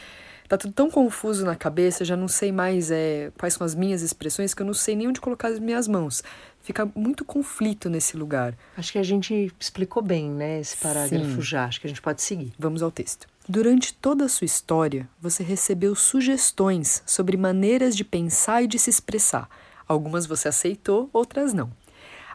Tá 0.47 0.57
tudo 0.57 0.73
tão 0.73 0.89
confuso 0.89 1.45
na 1.45 1.55
cabeça, 1.55 2.05
já 2.05 2.15
não 2.15 2.29
sei 2.29 2.53
mais 2.53 2.89
é, 2.89 3.31
quais 3.37 3.53
são 3.53 3.65
as 3.65 3.75
minhas 3.75 4.01
expressões, 4.01 4.53
que 4.53 4.61
eu 4.61 4.65
não 4.65 4.73
sei 4.73 4.95
nem 4.95 5.07
onde 5.09 5.19
colocar 5.19 5.49
as 5.49 5.59
minhas 5.59 5.89
mãos. 5.89 6.23
Fica 6.61 6.89
muito 6.95 7.25
conflito 7.25 7.89
nesse 7.89 8.15
lugar. 8.15 8.57
Acho 8.77 8.93
que 8.93 8.97
a 8.97 9.03
gente 9.03 9.53
explicou 9.59 10.01
bem, 10.01 10.29
né, 10.29 10.61
esse 10.61 10.77
parágrafo 10.77 11.35
Sim. 11.35 11.41
já. 11.41 11.65
Acho 11.65 11.81
que 11.81 11.87
a 11.87 11.89
gente 11.89 12.01
pode 12.01 12.21
seguir. 12.21 12.53
Vamos 12.57 12.81
ao 12.81 12.89
texto. 12.89 13.27
Durante 13.47 13.93
toda 13.93 14.23
a 14.23 14.29
sua 14.29 14.45
história, 14.45 15.07
você 15.19 15.43
recebeu 15.43 15.95
sugestões 15.95 17.03
sobre 17.05 17.35
maneiras 17.35 17.95
de 17.95 18.05
pensar 18.05 18.63
e 18.63 18.67
de 18.67 18.79
se 18.79 18.89
expressar. 18.89 19.49
Algumas 19.85 20.25
você 20.25 20.47
aceitou, 20.47 21.09
outras 21.11 21.53
não. 21.53 21.69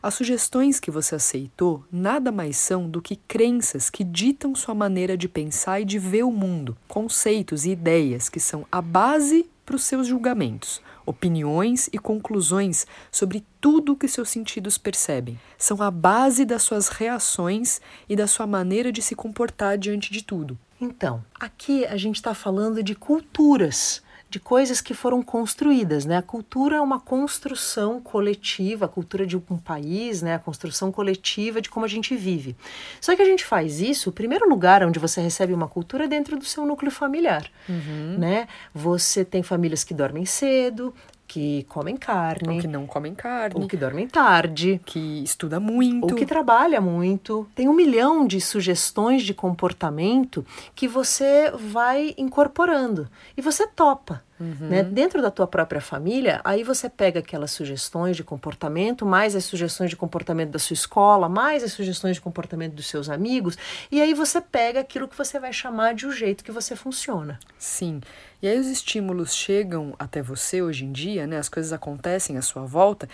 As 0.03 0.15
sugestões 0.15 0.81
que 0.81 0.91
você 0.91 1.15
aceitou 1.15 1.85
nada 1.91 2.33
mais 2.33 2.57
são 2.57 2.91
do 2.91 3.01
que 3.01 3.15
crenças 3.15 3.89
que 3.89 4.03
ditam 4.03 4.53
sua 4.53 4.75
maneira 4.75 5.17
de 5.17 5.29
pensar 5.29 5.81
e 5.81 5.85
de 5.85 5.97
ver 5.97 6.25
o 6.25 6.33
mundo, 6.33 6.77
conceitos 6.89 7.65
e 7.65 7.71
ideias 7.71 8.29
que 8.29 8.41
são 8.41 8.67
a 8.73 8.83
base 8.83 9.49
para 9.65 9.77
os 9.77 9.85
seus 9.85 10.09
julgamentos, 10.09 10.83
opiniões 11.07 11.89
e 11.93 12.01
conclusões 12.01 12.85
sobre 13.13 13.45
tudo 13.61 13.95
que 13.95 14.09
seus 14.09 14.29
sentidos 14.29 14.77
percebem. 14.77 15.39
São 15.57 15.81
a 15.81 15.89
base 15.89 16.45
das 16.45 16.65
suas 16.65 16.89
reações 16.89 17.81
e 18.09 18.17
da 18.17 18.27
sua 18.27 18.45
maneira 18.45 18.91
de 18.91 19.01
se 19.01 19.15
comportar 19.15 19.79
diante 19.79 20.13
de 20.13 20.25
tudo. 20.25 20.59
Então, 20.81 21.25
aqui 21.39 21.87
a 21.87 21.97
gente 21.97 22.17
está 22.17 22.35
falando 22.35 22.83
de 22.83 22.97
culturas 22.97 24.03
de 24.33 24.41
coisas 24.41 24.81
que 24.81 24.95
foram 24.95 25.23
construídas, 25.23 26.07
né? 26.07 26.17
A 26.17 26.23
cultura 26.23 26.77
é 26.77 26.81
uma 26.81 26.99
construção 26.99 28.01
coletiva, 28.01 28.87
a 28.87 28.89
cultura 28.89 29.27
de 29.27 29.37
um 29.37 29.59
país, 29.59 30.23
né? 30.23 30.37
A 30.37 30.39
construção 30.39 30.91
coletiva 30.91 31.61
de 31.61 31.69
como 31.69 31.85
a 31.85 31.89
gente 31.89 32.17
vive. 32.17 32.57
Só 32.99 33.15
que 33.15 33.21
a 33.21 33.27
gente 33.27 33.45
faz 33.45 33.79
isso, 33.79 34.09
o 34.09 34.13
primeiro 34.13 34.49
lugar 34.49 34.83
onde 34.87 34.99
você 34.99 35.21
recebe 35.21 35.53
uma 35.53 35.69
cultura 35.69 36.05
é 36.05 36.09
dentro 36.09 36.39
do 36.39 36.47
seu 36.47 36.65
núcleo 36.65 36.91
familiar, 36.91 37.47
uhum. 37.69 38.17
né? 38.19 38.49
Você 38.75 39.23
tem 39.23 39.43
famílias 39.43 39.85
que 39.85 39.93
dormem 39.93 40.25
cedo, 40.25 40.95
que 41.33 41.65
comem 41.67 41.97
carne. 41.97 42.57
Ou 42.57 42.61
que 42.61 42.69
não 42.69 42.87
comem 42.87 43.15
carne. 43.15 43.59
Ou 43.59 43.67
que 43.67 43.75
dormem 43.75 44.07
tarde. 44.07 44.79
Que 44.85 45.25
estuda 45.25 45.59
muito. 45.59 46.11
Ou 46.11 46.15
que 46.15 46.27
trabalha 46.27 46.79
muito. 46.79 47.49
Tem 47.55 47.71
um 47.71 47.73
milhão 47.73 48.27
de 48.27 48.39
sugestões 48.39 49.23
de 49.23 49.33
comportamento 49.33 50.45
que 50.75 50.87
você 50.87 51.51
vai 51.51 52.15
incorporando. 52.19 53.09
E 53.35 53.41
você 53.41 53.67
topa. 53.67 54.23
Uhum. 54.43 54.69
Né? 54.69 54.83
Dentro 54.83 55.23
da 55.23 55.31
tua 55.31 55.47
própria 55.47 55.81
família, 55.81 56.41
aí 56.43 56.65
você 56.65 56.89
pega 56.89 57.21
aquelas 57.21 57.53
sugestões 57.53 58.17
de 58.17 58.25
comportamento, 58.25 59.07
mais 59.07 59.37
as 59.37 59.45
sugestões 59.45 59.89
de 59.89 59.97
comportamento 59.97 60.51
da 60.51 60.59
sua 60.59 60.75
escola, 60.75 61.29
mais 61.29 61.63
as 61.63 61.73
sugestões 61.73 62.17
de 62.17 62.21
comportamento 62.21 62.75
dos 62.75 62.87
seus 62.87 63.09
amigos, 63.09 63.57
e 63.91 64.01
aí 64.01 64.13
você 64.15 64.41
pega 64.41 64.81
aquilo 64.81 65.07
que 65.07 65.17
você 65.17 65.39
vai 65.39 65.53
chamar 65.53 65.95
de 65.95 66.07
o 66.07 66.13
jeito 66.13 66.43
que 66.43 66.51
você 66.51 66.75
funciona. 66.75 67.39
Sim. 67.57 68.01
E 68.43 68.49
aí 68.49 68.59
os 68.59 68.67
estímulos 68.67 69.33
chegam 69.33 69.95
até 69.97 70.21
você 70.21 70.61
hoje 70.61 70.85
em 70.85 70.91
dia, 70.91 71.25
né? 71.25 71.39
As 71.39 71.49
coisas 71.49 71.73
acontecem 71.73 72.37
à 72.37 72.43
sua 72.43 72.65
volta, 72.65 73.09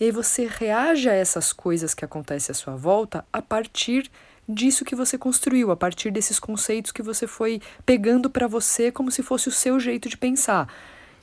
e 0.00 0.06
aí 0.06 0.10
você 0.10 0.48
reage 0.50 1.08
a 1.08 1.14
essas 1.14 1.52
coisas 1.52 1.94
que 1.94 2.04
acontecem 2.04 2.52
à 2.52 2.56
sua 2.56 2.74
volta 2.74 3.24
a 3.32 3.40
partir 3.40 4.10
disso 4.48 4.84
que 4.84 4.94
você 4.94 5.16
construiu, 5.16 5.70
a 5.70 5.76
partir 5.76 6.10
desses 6.10 6.38
conceitos 6.38 6.92
que 6.92 7.02
você 7.02 7.26
foi 7.26 7.60
pegando 7.86 8.28
para 8.28 8.46
você 8.46 8.90
como 8.90 9.10
se 9.10 9.22
fosse 9.22 9.48
o 9.48 9.52
seu 9.52 9.78
jeito 9.78 10.08
de 10.08 10.16
pensar. 10.16 10.68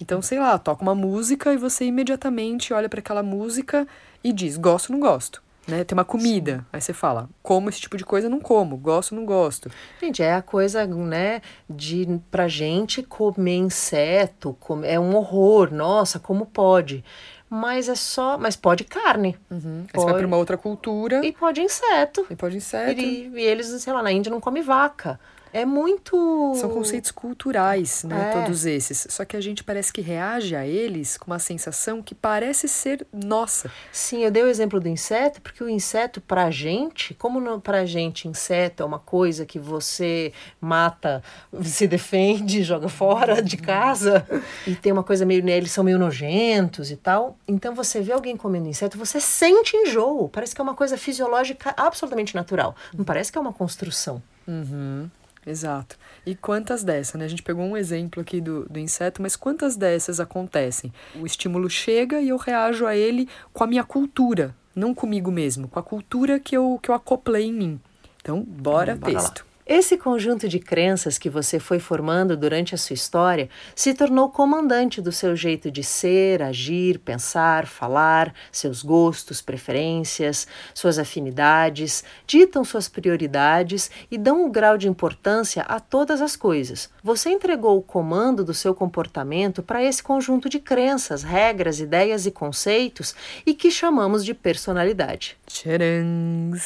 Então, 0.02 0.22
sei 0.22 0.40
lá, 0.40 0.58
toca 0.58 0.82
uma 0.82 0.96
música 0.96 1.54
e 1.54 1.58
você 1.58 1.86
imediatamente 1.86 2.74
olha 2.74 2.88
para 2.88 3.00
aquela 3.00 3.22
música 3.22 3.88
e 4.24 4.32
diz: 4.32 4.56
gosto, 4.56 4.92
não 4.92 5.00
gosto. 5.00 5.44
Né? 5.68 5.84
Tem 5.84 5.96
uma 5.96 6.06
comida, 6.06 6.66
aí 6.74 6.82
você 6.82 6.94
fala, 6.94 7.30
como 7.44 7.70
esse 7.70 7.80
tipo 7.80 7.96
de 7.96 8.04
coisa, 8.04 8.28
não 8.28 8.40
como, 8.40 8.76
gosto, 8.76 9.14
não 9.14 9.24
gosto. 9.24 9.70
Gente, 10.02 10.24
é 10.24 10.34
a 10.34 10.42
coisa, 10.42 10.88
né, 10.88 11.42
de 11.70 12.20
pra 12.32 12.48
gente 12.48 13.04
comer 13.04 13.58
inseto, 13.58 14.58
é 14.84 15.00
um 15.00 15.16
horror, 15.16 15.72
nossa, 15.72 16.18
como 16.18 16.48
pode? 16.48 17.04
Mas 17.50 17.90
é 17.90 17.96
só. 17.96 18.38
Mas 18.38 18.56
pode 18.56 18.84
carne. 18.84 19.38
Uhum. 19.50 19.86
Pode... 19.92 20.04
Você 20.04 20.06
vai 20.06 20.14
para 20.20 20.28
uma 20.28 20.38
outra 20.38 20.58
cultura. 20.58 21.26
E 21.26 21.32
pode 21.32 21.62
inseto. 21.62 22.26
E 22.30 22.36
pode 22.36 22.58
inseto. 22.58 23.02
E, 23.02 23.32
e 23.34 23.42
eles, 23.42 23.68
sei 23.68 23.92
lá, 23.92 24.04
na 24.04 24.12
Índia 24.12 24.30
não 24.30 24.40
come 24.40 24.62
vaca. 24.62 25.20
É 25.52 25.66
muito. 25.66 26.54
São 26.56 26.70
conceitos 26.70 27.12
culturais, 27.12 28.04
né? 28.04 28.30
É. 28.30 28.42
Todos 28.42 28.66
esses. 28.66 29.08
Só 29.10 29.26
que 29.26 29.36
a 29.36 29.42
gente 29.42 29.64
parece 29.64 29.92
que 29.92 30.02
reage 30.02 30.56
a 30.56 30.66
eles 30.66 31.18
com 31.18 31.32
uma 31.32 31.40
sensação 31.40 32.02
que 32.02 32.14
parece 32.14 32.68
ser 32.68 33.06
nossa. 33.12 33.72
Sim, 33.92 34.24
eu 34.24 34.32
dei 34.32 34.44
o 34.44 34.48
exemplo 34.48 34.80
do 34.80 34.88
inseto, 34.88 35.42
porque 35.42 35.64
o 35.64 35.70
inseto, 35.70 36.22
pra 36.22 36.52
gente, 36.52 37.14
como 37.14 37.42
não, 37.42 37.60
pra 37.60 37.86
gente, 37.86 38.28
inseto 38.28 38.84
é 38.84 38.86
uma 38.86 39.00
coisa 39.00 39.46
que 39.46 39.60
você 39.60 40.32
mata, 40.62 41.24
se 41.64 41.88
defende, 41.88 42.62
joga 42.64 42.90
fora 42.90 43.42
de 43.42 43.58
casa, 43.58 44.26
e 44.68 44.76
tem 44.76 44.92
uma 44.92 45.04
coisa 45.04 45.26
meio. 45.26 45.44
Né, 45.44 45.58
eles 45.58 45.72
são 45.72 45.84
meio 45.84 45.98
nojentos 45.98 46.92
e 46.92 46.96
tal. 46.96 47.38
Então 47.48 47.74
você 47.74 48.02
vê 48.02 48.12
alguém 48.12 48.36
comendo 48.36 48.68
inseto, 48.68 48.98
você 48.98 49.20
sente 49.20 49.76
enjoo. 49.76 50.30
Parece 50.30 50.54
que 50.54 50.62
é 50.62 50.64
uma 50.64 50.76
coisa 50.76 50.98
fisiológica 50.98 51.74
absolutamente 51.78 52.36
natural. 52.36 52.76
Não 52.96 53.06
parece 53.06 53.32
que 53.32 53.38
é 53.38 53.42
uma 53.42 53.54
construção. 53.54 54.22
Uhum. 54.48 55.10
Exato. 55.50 55.98
E 56.26 56.36
quantas 56.36 56.84
dessas, 56.84 57.20
né? 57.20 57.26
A 57.26 57.28
gente 57.28 57.42
pegou 57.42 57.66
um 57.66 57.76
exemplo 57.76 58.22
aqui 58.22 58.40
do, 58.40 58.66
do 58.70 58.78
inseto, 58.78 59.20
mas 59.20 59.36
quantas 59.36 59.76
dessas 59.76 60.20
acontecem? 60.20 60.94
O 61.16 61.26
estímulo 61.26 61.68
chega 61.68 62.22
e 62.22 62.30
eu 62.30 62.38
reajo 62.38 62.86
a 62.86 62.96
ele 62.96 63.28
com 63.52 63.64
a 63.64 63.68
minha 63.68 63.84
cultura, 63.84 64.56
não 64.76 64.94
comigo 64.94 65.32
mesmo, 65.32 65.68
com 65.68 65.80
a 65.80 65.84
cultura 65.84 66.40
que 66.40 66.56
eu, 66.56 66.80
que 66.84 66.92
eu 66.92 66.96
acoplei 66.96 67.46
em 67.46 67.54
mim. 67.54 67.82
Então, 68.22 68.44
bora, 68.44 68.96
texto. 68.96 69.44
Esse 69.70 69.98
conjunto 69.98 70.50
de 70.50 70.58
crenças 70.58 71.20
que 71.20 71.30
você 71.30 71.60
foi 71.60 71.78
formando 71.78 72.36
durante 72.36 72.74
a 72.74 72.78
sua 72.78 72.96
história 72.96 73.48
se 73.76 73.94
tornou 73.94 74.28
comandante 74.28 75.00
do 75.00 75.12
seu 75.12 75.36
jeito 75.36 75.70
de 75.70 75.84
ser, 75.84 76.42
agir, 76.42 76.98
pensar, 76.98 77.68
falar, 77.68 78.34
seus 78.52 78.82
gostos, 78.82 79.44
preferências, 79.44 80.48
suas 80.74 80.98
afinidades, 80.98 82.04
ditam 82.26 82.64
suas 82.64 82.90
prioridades 82.90 83.92
e 84.10 84.18
dão 84.18 84.44
um 84.44 84.52
grau 84.52 84.76
de 84.76 84.88
importância 84.88 85.62
a 85.62 85.80
todas 85.80 86.20
as 86.20 86.36
coisas. 86.36 86.90
Você 87.04 87.30
entregou 87.30 87.78
o 87.78 87.84
comando 87.84 88.44
do 88.44 88.56
seu 88.56 88.74
comportamento 88.74 89.62
para 89.62 89.84
esse 89.84 90.02
conjunto 90.02 90.50
de 90.50 90.58
crenças, 90.58 91.22
regras, 91.22 91.80
ideias 91.80 92.26
e 92.26 92.32
conceitos 92.32 93.14
e 93.46 93.54
que 93.54 93.70
chamamos 93.70 94.26
de 94.26 94.34
personalidade. 94.34 95.38
Tcharam! 95.46 96.58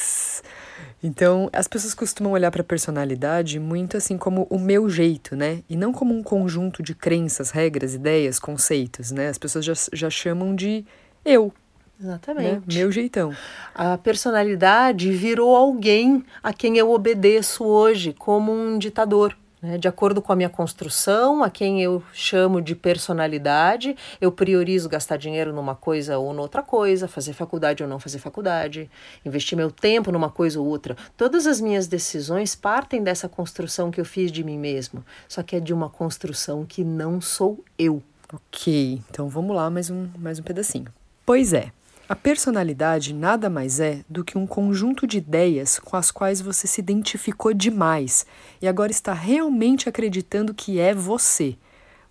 Então, 1.04 1.50
as 1.52 1.68
pessoas 1.68 1.94
costumam 1.94 2.32
olhar 2.32 2.50
para 2.50 2.62
a 2.62 2.66
personalidade 2.66 3.60
muito 3.60 3.98
assim 3.98 4.18
como 4.18 4.48
o 4.50 4.58
meu 4.58 4.90
jeito, 4.90 5.36
né? 5.36 5.62
E 5.70 5.76
não 5.76 5.92
como 5.92 6.16
um 6.16 6.24
conjunto 6.24 6.82
de 6.82 6.96
crenças, 6.96 7.52
regras, 7.52 7.94
ideias, 7.94 8.40
conceitos, 8.40 9.12
né? 9.12 9.28
As 9.28 9.38
pessoas 9.38 9.66
já, 9.66 9.74
já 9.92 10.10
chamam 10.10 10.56
de 10.56 10.86
eu. 11.26 11.54
Exatamente. 12.00 12.52
Né? 12.52 12.80
Meu 12.80 12.90
jeitão. 12.90 13.36
A 13.76 13.98
personalidade 13.98 15.12
virou 15.12 15.56
alguém 15.56 16.24
a 16.42 16.54
quem 16.54 16.78
eu 16.78 16.90
obedeço 16.90 17.66
hoje, 17.66 18.14
como 18.14 18.54
um 18.54 18.78
ditador. 18.78 19.38
Né? 19.64 19.78
De 19.78 19.88
acordo 19.88 20.22
com 20.22 20.34
a 20.34 20.36
minha 20.36 20.50
construção, 20.50 21.42
a 21.42 21.50
quem 21.50 21.82
eu 21.82 22.04
chamo 22.12 22.62
de 22.62 22.76
personalidade, 22.76 23.96
eu 24.20 24.30
priorizo 24.30 24.90
gastar 24.90 25.16
dinheiro 25.16 25.54
numa 25.54 25.74
coisa 25.74 26.18
ou 26.18 26.34
noutra 26.34 26.62
coisa, 26.62 27.08
fazer 27.08 27.32
faculdade 27.32 27.82
ou 27.82 27.88
não 27.88 27.98
fazer 27.98 28.20
faculdade, 28.20 28.92
investir 29.26 29.58
meu 29.58 29.72
tempo 29.72 30.12
numa 30.12 30.30
coisa 30.30 30.60
ou 30.60 30.68
outra. 30.68 30.98
Todas 31.16 31.48
as 31.48 31.62
minhas 31.62 31.88
decisões 31.88 32.56
partem 32.56 33.02
dessa 33.02 33.30
construção 33.30 33.90
que 33.90 34.02
eu 34.02 34.06
fiz 34.06 34.30
de 34.34 34.44
mim 34.44 34.60
mesmo, 34.60 35.04
só 35.30 35.42
que 35.42 35.56
é 35.56 35.62
de 35.62 35.74
uma 35.74 35.90
construção 35.90 36.66
que 36.66 36.84
não 36.84 37.22
sou 37.22 37.64
eu. 37.80 38.04
Ok, 38.34 39.02
então 39.10 39.30
vamos 39.30 39.56
lá, 39.56 39.70
mais 39.70 39.90
um, 39.90 40.10
mais 40.18 40.40
um 40.40 40.44
pedacinho. 40.44 40.92
Pois 41.26 41.54
é, 41.54 41.72
a 42.08 42.16
personalidade 42.16 43.14
nada 43.14 43.50
mais 43.50 43.80
é 43.80 44.04
do 44.10 44.26
que 44.26 44.38
um 44.38 44.46
conjunto 44.46 45.08
de 45.08 45.20
ideias 45.20 45.80
com 45.80 45.96
as 45.96 46.12
quais 46.12 46.42
você 46.42 46.68
se 46.68 46.82
identificou 46.82 47.54
demais 47.54 48.26
e 48.62 48.68
agora 48.68 48.92
está 48.92 49.14
realmente 49.14 49.88
acreditando 49.88 50.54
que 50.54 50.80
é 50.80 50.94
você. 50.94 51.56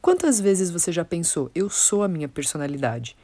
Quantas 0.01 0.41
vezes 0.41 0.71
você 0.71 0.91
já 0.91 1.05
pensou, 1.05 1.51
eu 1.55 1.69
sou 1.69 2.03
a 2.03 2.09
minha 2.09 2.27
personalidade? 2.27 3.15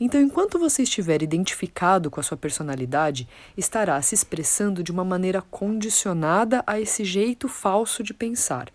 Então, 0.00 0.20
enquanto 0.20 0.58
você 0.58 0.82
estiver 0.82 1.22
identificado 1.22 2.10
com 2.10 2.18
a 2.18 2.22
sua 2.22 2.36
personalidade, 2.36 3.28
estará 3.54 4.00
se 4.00 4.14
expressando 4.14 4.82
de 4.82 4.90
uma 4.90 5.04
maneira 5.04 5.42
condicionada 5.42 6.64
a 6.66 6.80
esse 6.80 7.04
jeito 7.04 7.46
falso 7.46 8.02
de 8.02 8.14
pensar. 8.14 8.68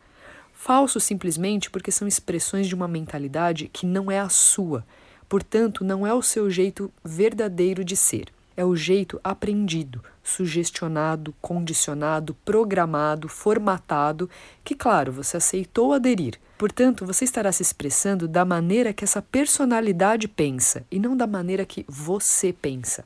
Falso 0.53 0.99
simplesmente 0.99 1.71
porque 1.71 1.91
são 1.91 2.07
expressões 2.07 2.67
de 2.67 2.75
uma 2.75 2.87
mentalidade 2.87 3.67
que 3.67 3.85
não 3.85 4.11
é 4.11 4.19
a 4.19 4.29
sua 4.29 4.85
Portanto, 5.31 5.85
não 5.85 6.05
é 6.05 6.13
o 6.13 6.21
seu 6.21 6.49
jeito 6.49 6.91
verdadeiro 7.01 7.85
de 7.85 7.95
ser, 7.95 8.25
é 8.57 8.65
o 8.65 8.75
jeito 8.75 9.17
aprendido, 9.23 10.03
sugestionado, 10.21 11.33
condicionado, 11.39 12.35
programado, 12.43 13.29
formatado, 13.29 14.29
que, 14.61 14.75
claro, 14.75 15.09
você 15.09 15.37
aceitou 15.37 15.93
aderir. 15.93 16.37
Portanto, 16.57 17.05
você 17.05 17.23
estará 17.23 17.49
se 17.53 17.61
expressando 17.61 18.27
da 18.27 18.43
maneira 18.43 18.91
que 18.91 19.05
essa 19.05 19.21
personalidade 19.21 20.27
pensa 20.27 20.85
e 20.91 20.99
não 20.99 21.15
da 21.15 21.25
maneira 21.25 21.65
que 21.65 21.85
você 21.87 22.51
pensa. 22.51 23.05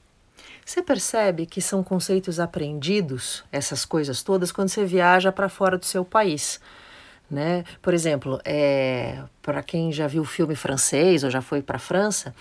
Você 0.66 0.82
percebe 0.82 1.46
que 1.46 1.62
são 1.62 1.84
conceitos 1.84 2.40
aprendidos, 2.40 3.44
essas 3.52 3.86
coisas 3.86 4.24
todas, 4.24 4.52
quando 4.52 4.70
você 4.70 4.84
viaja 4.84 5.32
para 5.32 5.48
fora 5.48 5.78
do 5.78 5.86
seu 5.86 6.04
país. 6.04 6.60
Né? 7.30 7.64
Por 7.84 7.94
exemplo, 7.94 8.40
é, 8.44 9.24
para 9.46 9.62
quem 9.62 9.92
já 9.92 10.08
viu 10.08 10.24
o 10.24 10.26
filme 10.26 10.56
francês 10.56 11.24
ou 11.24 11.30
já 11.30 11.40
foi 11.40 11.62
para 11.62 11.76
a 11.76 11.80
França, 11.80 12.34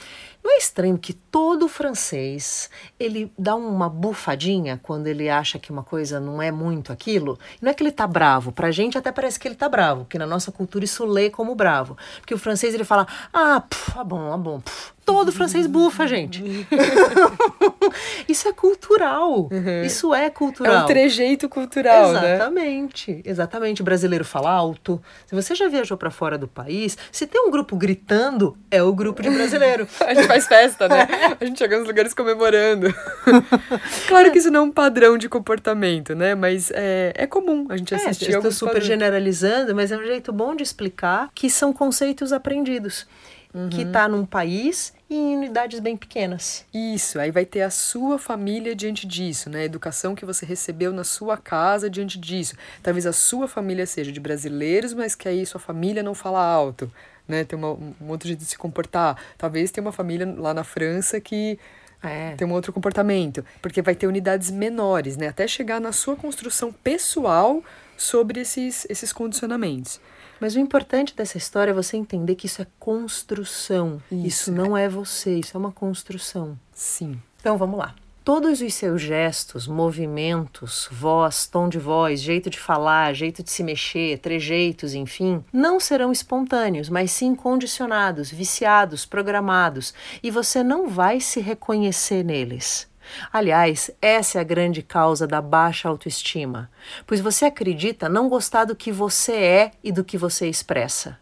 não 0.43 0.51
é 0.51 0.57
estranho 0.57 0.97
que 0.97 1.13
todo 1.13 1.69
francês 1.69 2.71
ele 2.99 3.31
dá 3.39 3.55
uma 3.55 3.91
bufadinha 3.91 4.81
quando 4.83 5.07
ele 5.07 5.29
acha 5.29 5.59
que 5.59 5.71
uma 5.71 5.83
coisa 5.83 6.19
não 6.19 6.41
é 6.41 6.51
muito 6.51 6.95
aquilo. 6.95 7.39
Não 7.61 7.71
é 7.71 7.75
que 7.75 7.83
ele 7.83 7.93
tá 7.93 8.07
bravo, 8.07 8.53
pra 8.53 8.71
gente 8.71 8.97
até 8.97 9.13
parece 9.13 9.39
que 9.39 9.47
ele 9.47 9.55
tá 9.55 9.69
bravo, 9.69 10.05
porque 10.05 10.19
na 10.19 10.27
nossa 10.27 10.51
cultura 10.51 10.83
isso 10.83 11.05
lê 11.05 11.29
como 11.29 11.55
bravo. 11.55 11.95
Porque 12.21 12.33
o 12.33 12.39
francês 12.39 12.73
ele 12.73 12.85
fala: 12.85 13.07
"Ah, 13.31 13.61
puf, 13.61 13.93
ah 13.99 14.05
bom, 14.05 14.33
ah 14.33 14.39
bom". 14.39 14.61
Puf. 14.61 14.95
Todo 15.05 15.31
francês 15.33 15.67
bufa, 15.67 16.07
gente. 16.07 16.43
isso 18.27 18.49
é 18.49 18.53
cultural. 18.55 19.51
Uhum. 19.53 19.83
Isso 19.85 20.15
é 20.15 20.31
cultural. 20.31 20.75
É 20.75 20.83
um 20.83 20.87
trejeito 20.87 21.47
cultural, 21.47 22.11
exatamente, 22.11 23.13
né? 23.13 23.21
Exatamente. 23.23 23.83
O 23.83 23.85
brasileiro 23.85 24.25
fala 24.25 24.51
alto. 24.51 25.01
Se 25.27 25.35
você 25.35 25.55
já 25.55 25.69
viajou 25.69 25.99
para 25.99 26.11
fora 26.11 26.39
do 26.39 26.49
país, 26.49 26.94
se 27.11 27.27
tem 27.27 27.41
um 27.41 27.51
grupo 27.51 27.77
gritando, 27.77 28.57
é 28.71 28.83
o 28.83 28.93
grupo 28.93 29.23
de 29.23 29.31
brasileiro. 29.31 29.87
a 30.07 30.15
gente 30.15 30.27
faz 30.27 30.47
festa, 30.47 30.89
né? 30.89 31.07
A 31.41 31.45
gente 31.45 31.59
chega 31.59 31.79
nos 31.79 31.87
lugares 31.87 32.15
comemorando. 32.15 32.95
claro 34.09 34.31
que 34.31 34.39
isso 34.39 34.51
não 34.51 34.61
é 34.61 34.63
um 34.65 34.71
padrão 34.71 35.19
de 35.19 35.29
comportamento, 35.29 36.15
né? 36.15 36.35
Mas 36.35 36.71
é, 36.75 37.13
é 37.15 37.27
comum 37.27 37.67
a 37.69 37.77
gente 37.77 37.95
assistir. 37.95 38.33
É, 38.33 38.37
estou 38.37 38.53
super 38.53 38.75
padrões. 38.75 38.87
generalizando, 38.87 39.75
mas 39.75 39.93
é 39.93 39.97
um 39.97 40.05
jeito 40.05 40.33
bom 40.33 40.55
de 40.55 40.63
explicar 40.63 41.31
que 41.35 41.51
são 41.51 41.73
conceitos 41.73 42.33
aprendidos. 42.33 43.07
Uhum. 43.53 43.69
Que 43.69 43.83
está 43.83 44.09
num 44.09 44.27
país 44.27 44.93
e 45.15 45.19
em 45.19 45.37
unidades 45.37 45.81
bem 45.81 45.97
pequenas. 45.97 46.65
Isso, 46.73 47.19
aí 47.19 47.31
vai 47.31 47.45
ter 47.45 47.63
a 47.63 47.71
sua 47.71 48.19
família 48.19 48.75
diante 48.75 49.07
disso, 49.07 49.49
né? 49.49 49.61
A 49.61 49.65
educação 49.65 50.15
que 50.15 50.25
você 50.25 50.45
recebeu 50.45 50.93
na 50.93 51.05
sua 51.05 51.37
casa 51.37 51.89
diante 51.89 52.19
disso. 52.19 52.57
Talvez 52.83 53.07
a 53.07 53.13
sua 53.13 53.49
família 53.49 53.87
seja 53.87 54.13
de 54.13 54.21
brasileiros, 54.21 54.93
mas 54.93 55.15
que 55.15 55.29
aí 55.29 55.45
sua 55.47 55.61
família 55.61 56.03
não 56.03 56.15
fala 56.15 56.45
alto 56.45 56.91
né? 57.27 57.45
Tem 57.45 57.59
uma, 57.59 57.73
um 57.73 58.09
outro 58.09 58.29
jeito 58.29 58.41
de 58.41 58.47
se 58.47 58.59
comportar. 58.59 59.17
Talvez 59.37 59.71
tenha 59.71 59.85
uma 59.85 59.93
família 59.93 60.33
lá 60.39 60.53
na 60.55 60.65
França 60.65 61.21
que 61.21 61.59
é. 62.03 62.35
tem 62.37 62.47
um 62.47 62.53
outro 62.53 62.73
comportamento. 62.73 63.45
Porque 63.63 63.83
vai 63.83 63.95
ter 63.95 64.07
unidades 64.07 64.51
menores, 64.51 65.17
né? 65.17 65.29
Até 65.29 65.47
chegar 65.47 65.81
na 65.81 65.93
sua 65.93 66.17
construção 66.17 66.73
pessoal 66.73 67.63
sobre 67.97 68.41
esses, 68.41 68.87
esses 68.89 69.13
condicionamentos. 69.13 70.01
Mas 70.41 70.55
o 70.55 70.59
importante 70.59 71.15
dessa 71.15 71.39
história 71.39 71.71
é 71.71 71.75
você 71.75 71.97
entender 71.97 72.35
que 72.35 72.47
isso 72.47 72.63
é 72.63 72.67
construção. 72.79 74.03
Isso, 74.11 74.27
isso 74.27 74.53
não 74.53 74.77
é 74.77 74.89
você, 74.89 75.39
isso 75.39 75.57
é 75.57 75.59
uma 75.59 75.73
construção. 75.73 76.59
Sim. 76.73 77.21
Então 77.41 77.57
vamos 77.57 77.79
lá. 77.79 77.95
Todos 78.25 78.63
os 78.63 78.73
seus 78.73 79.03
gestos, 79.03 79.69
movimentos, 79.69 80.89
voz, 80.91 81.47
tom 81.47 81.69
de 81.69 81.79
voz, 81.79 82.23
jeito 82.23 82.49
de 82.49 82.59
falar, 82.59 83.13
jeito 83.13 83.43
de 83.43 83.51
se 83.51 83.63
mexer, 83.63 84.19
trejeitos, 84.19 84.95
enfim, 84.95 85.45
não 85.53 85.79
serão 85.79 86.11
espontâneos, 86.11 86.89
mas 86.89 87.11
sim 87.11 87.35
condicionados, 87.35 88.31
viciados, 88.31 89.05
programados, 89.05 89.93
e 90.23 90.31
você 90.31 90.63
não 90.63 90.89
vai 90.89 91.21
se 91.21 91.39
reconhecer 91.39 92.25
neles. 92.25 92.89
Aliás, 93.33 93.91
essa 94.01 94.39
é 94.39 94.41
a 94.41 94.45
grande 94.45 94.83
causa 94.83 95.27
da 95.27 95.41
baixa 95.41 95.89
autoestima, 95.89 96.71
pois 97.07 97.21
você 97.21 97.45
acredita 97.47 98.09
não 98.09 98.29
gostar 98.29 98.65
do 98.65 98.77
que 98.77 98.93
você 98.93 99.33
é 99.33 99.71
e 99.83 99.93
do 99.93 100.05
que 100.05 100.19
você 100.19 100.49
expressa. 100.49 101.19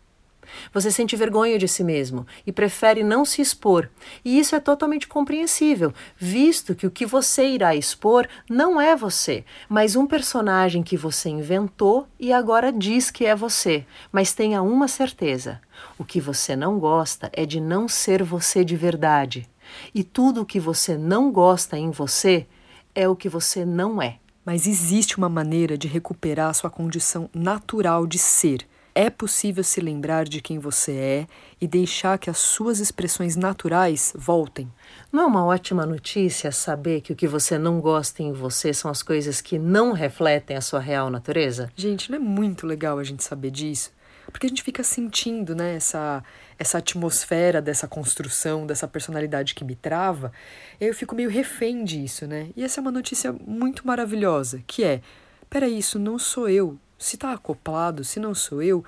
Você 0.72 0.90
sente 0.90 1.16
vergonha 1.16 1.58
de 1.58 1.66
si 1.66 1.82
mesmo 1.82 2.26
e 2.46 2.52
prefere 2.52 3.02
não 3.02 3.24
se 3.24 3.40
expor. 3.40 3.88
E 4.24 4.38
isso 4.38 4.54
é 4.54 4.60
totalmente 4.60 5.08
compreensível, 5.08 5.92
visto 6.16 6.74
que 6.74 6.86
o 6.86 6.90
que 6.90 7.06
você 7.06 7.48
irá 7.48 7.74
expor 7.74 8.26
não 8.48 8.80
é 8.80 8.94
você, 8.94 9.44
mas 9.68 9.96
um 9.96 10.06
personagem 10.06 10.82
que 10.82 10.96
você 10.96 11.28
inventou 11.28 12.06
e 12.18 12.32
agora 12.32 12.72
diz 12.72 13.10
que 13.10 13.24
é 13.24 13.34
você. 13.34 13.84
Mas 14.10 14.34
tenha 14.34 14.62
uma 14.62 14.88
certeza: 14.88 15.60
o 15.98 16.04
que 16.04 16.20
você 16.20 16.54
não 16.54 16.78
gosta 16.78 17.30
é 17.32 17.44
de 17.46 17.60
não 17.60 17.88
ser 17.88 18.22
você 18.22 18.64
de 18.64 18.76
verdade. 18.76 19.48
E 19.94 20.02
tudo 20.02 20.42
o 20.42 20.46
que 20.46 20.60
você 20.60 20.96
não 20.96 21.30
gosta 21.30 21.78
em 21.78 21.90
você 21.90 22.46
é 22.94 23.08
o 23.08 23.16
que 23.16 23.28
você 23.28 23.64
não 23.64 24.00
é. 24.00 24.18
Mas 24.44 24.66
existe 24.66 25.16
uma 25.16 25.28
maneira 25.28 25.78
de 25.78 25.86
recuperar 25.88 26.50
a 26.50 26.54
sua 26.54 26.70
condição 26.70 27.30
natural 27.32 28.06
de 28.06 28.18
ser 28.18 28.66
é 28.94 29.08
possível 29.08 29.64
se 29.64 29.80
lembrar 29.80 30.24
de 30.24 30.40
quem 30.40 30.58
você 30.58 30.92
é 30.92 31.26
e 31.60 31.66
deixar 31.66 32.18
que 32.18 32.28
as 32.28 32.38
suas 32.38 32.78
expressões 32.78 33.36
naturais 33.36 34.12
voltem. 34.14 34.70
Não 35.10 35.22
é 35.22 35.26
uma 35.26 35.44
ótima 35.44 35.86
notícia 35.86 36.52
saber 36.52 37.00
que 37.00 37.12
o 37.12 37.16
que 37.16 37.26
você 37.26 37.58
não 37.58 37.80
gosta 37.80 38.22
em 38.22 38.32
você 38.32 38.72
são 38.74 38.90
as 38.90 39.02
coisas 39.02 39.40
que 39.40 39.58
não 39.58 39.92
refletem 39.92 40.56
a 40.56 40.60
sua 40.60 40.80
real 40.80 41.08
natureza? 41.08 41.70
Gente, 41.74 42.10
não 42.10 42.16
é 42.16 42.20
muito 42.20 42.66
legal 42.66 42.98
a 42.98 43.04
gente 43.04 43.24
saber 43.24 43.50
disso? 43.50 43.90
Porque 44.30 44.46
a 44.46 44.48
gente 44.48 44.62
fica 44.62 44.84
sentindo 44.84 45.54
né, 45.54 45.74
essa, 45.74 46.22
essa 46.58 46.78
atmosfera 46.78 47.60
dessa 47.60 47.88
construção, 47.88 48.66
dessa 48.66 48.86
personalidade 48.86 49.54
que 49.54 49.64
me 49.64 49.74
trava, 49.74 50.32
eu 50.80 50.94
fico 50.94 51.14
meio 51.14 51.30
refém 51.30 51.84
disso, 51.84 52.26
né? 52.26 52.50
E 52.56 52.62
essa 52.62 52.80
é 52.80 52.82
uma 52.82 52.90
notícia 52.90 53.32
muito 53.32 53.86
maravilhosa, 53.86 54.62
que 54.66 54.84
é, 54.84 55.00
peraí, 55.48 55.78
isso 55.78 55.98
não 55.98 56.18
sou 56.18 56.48
eu, 56.48 56.78
se 56.98 57.16
está 57.16 57.32
acoplado, 57.32 58.04
se 58.04 58.20
não 58.20 58.34
sou 58.34 58.62
eu, 58.62 58.84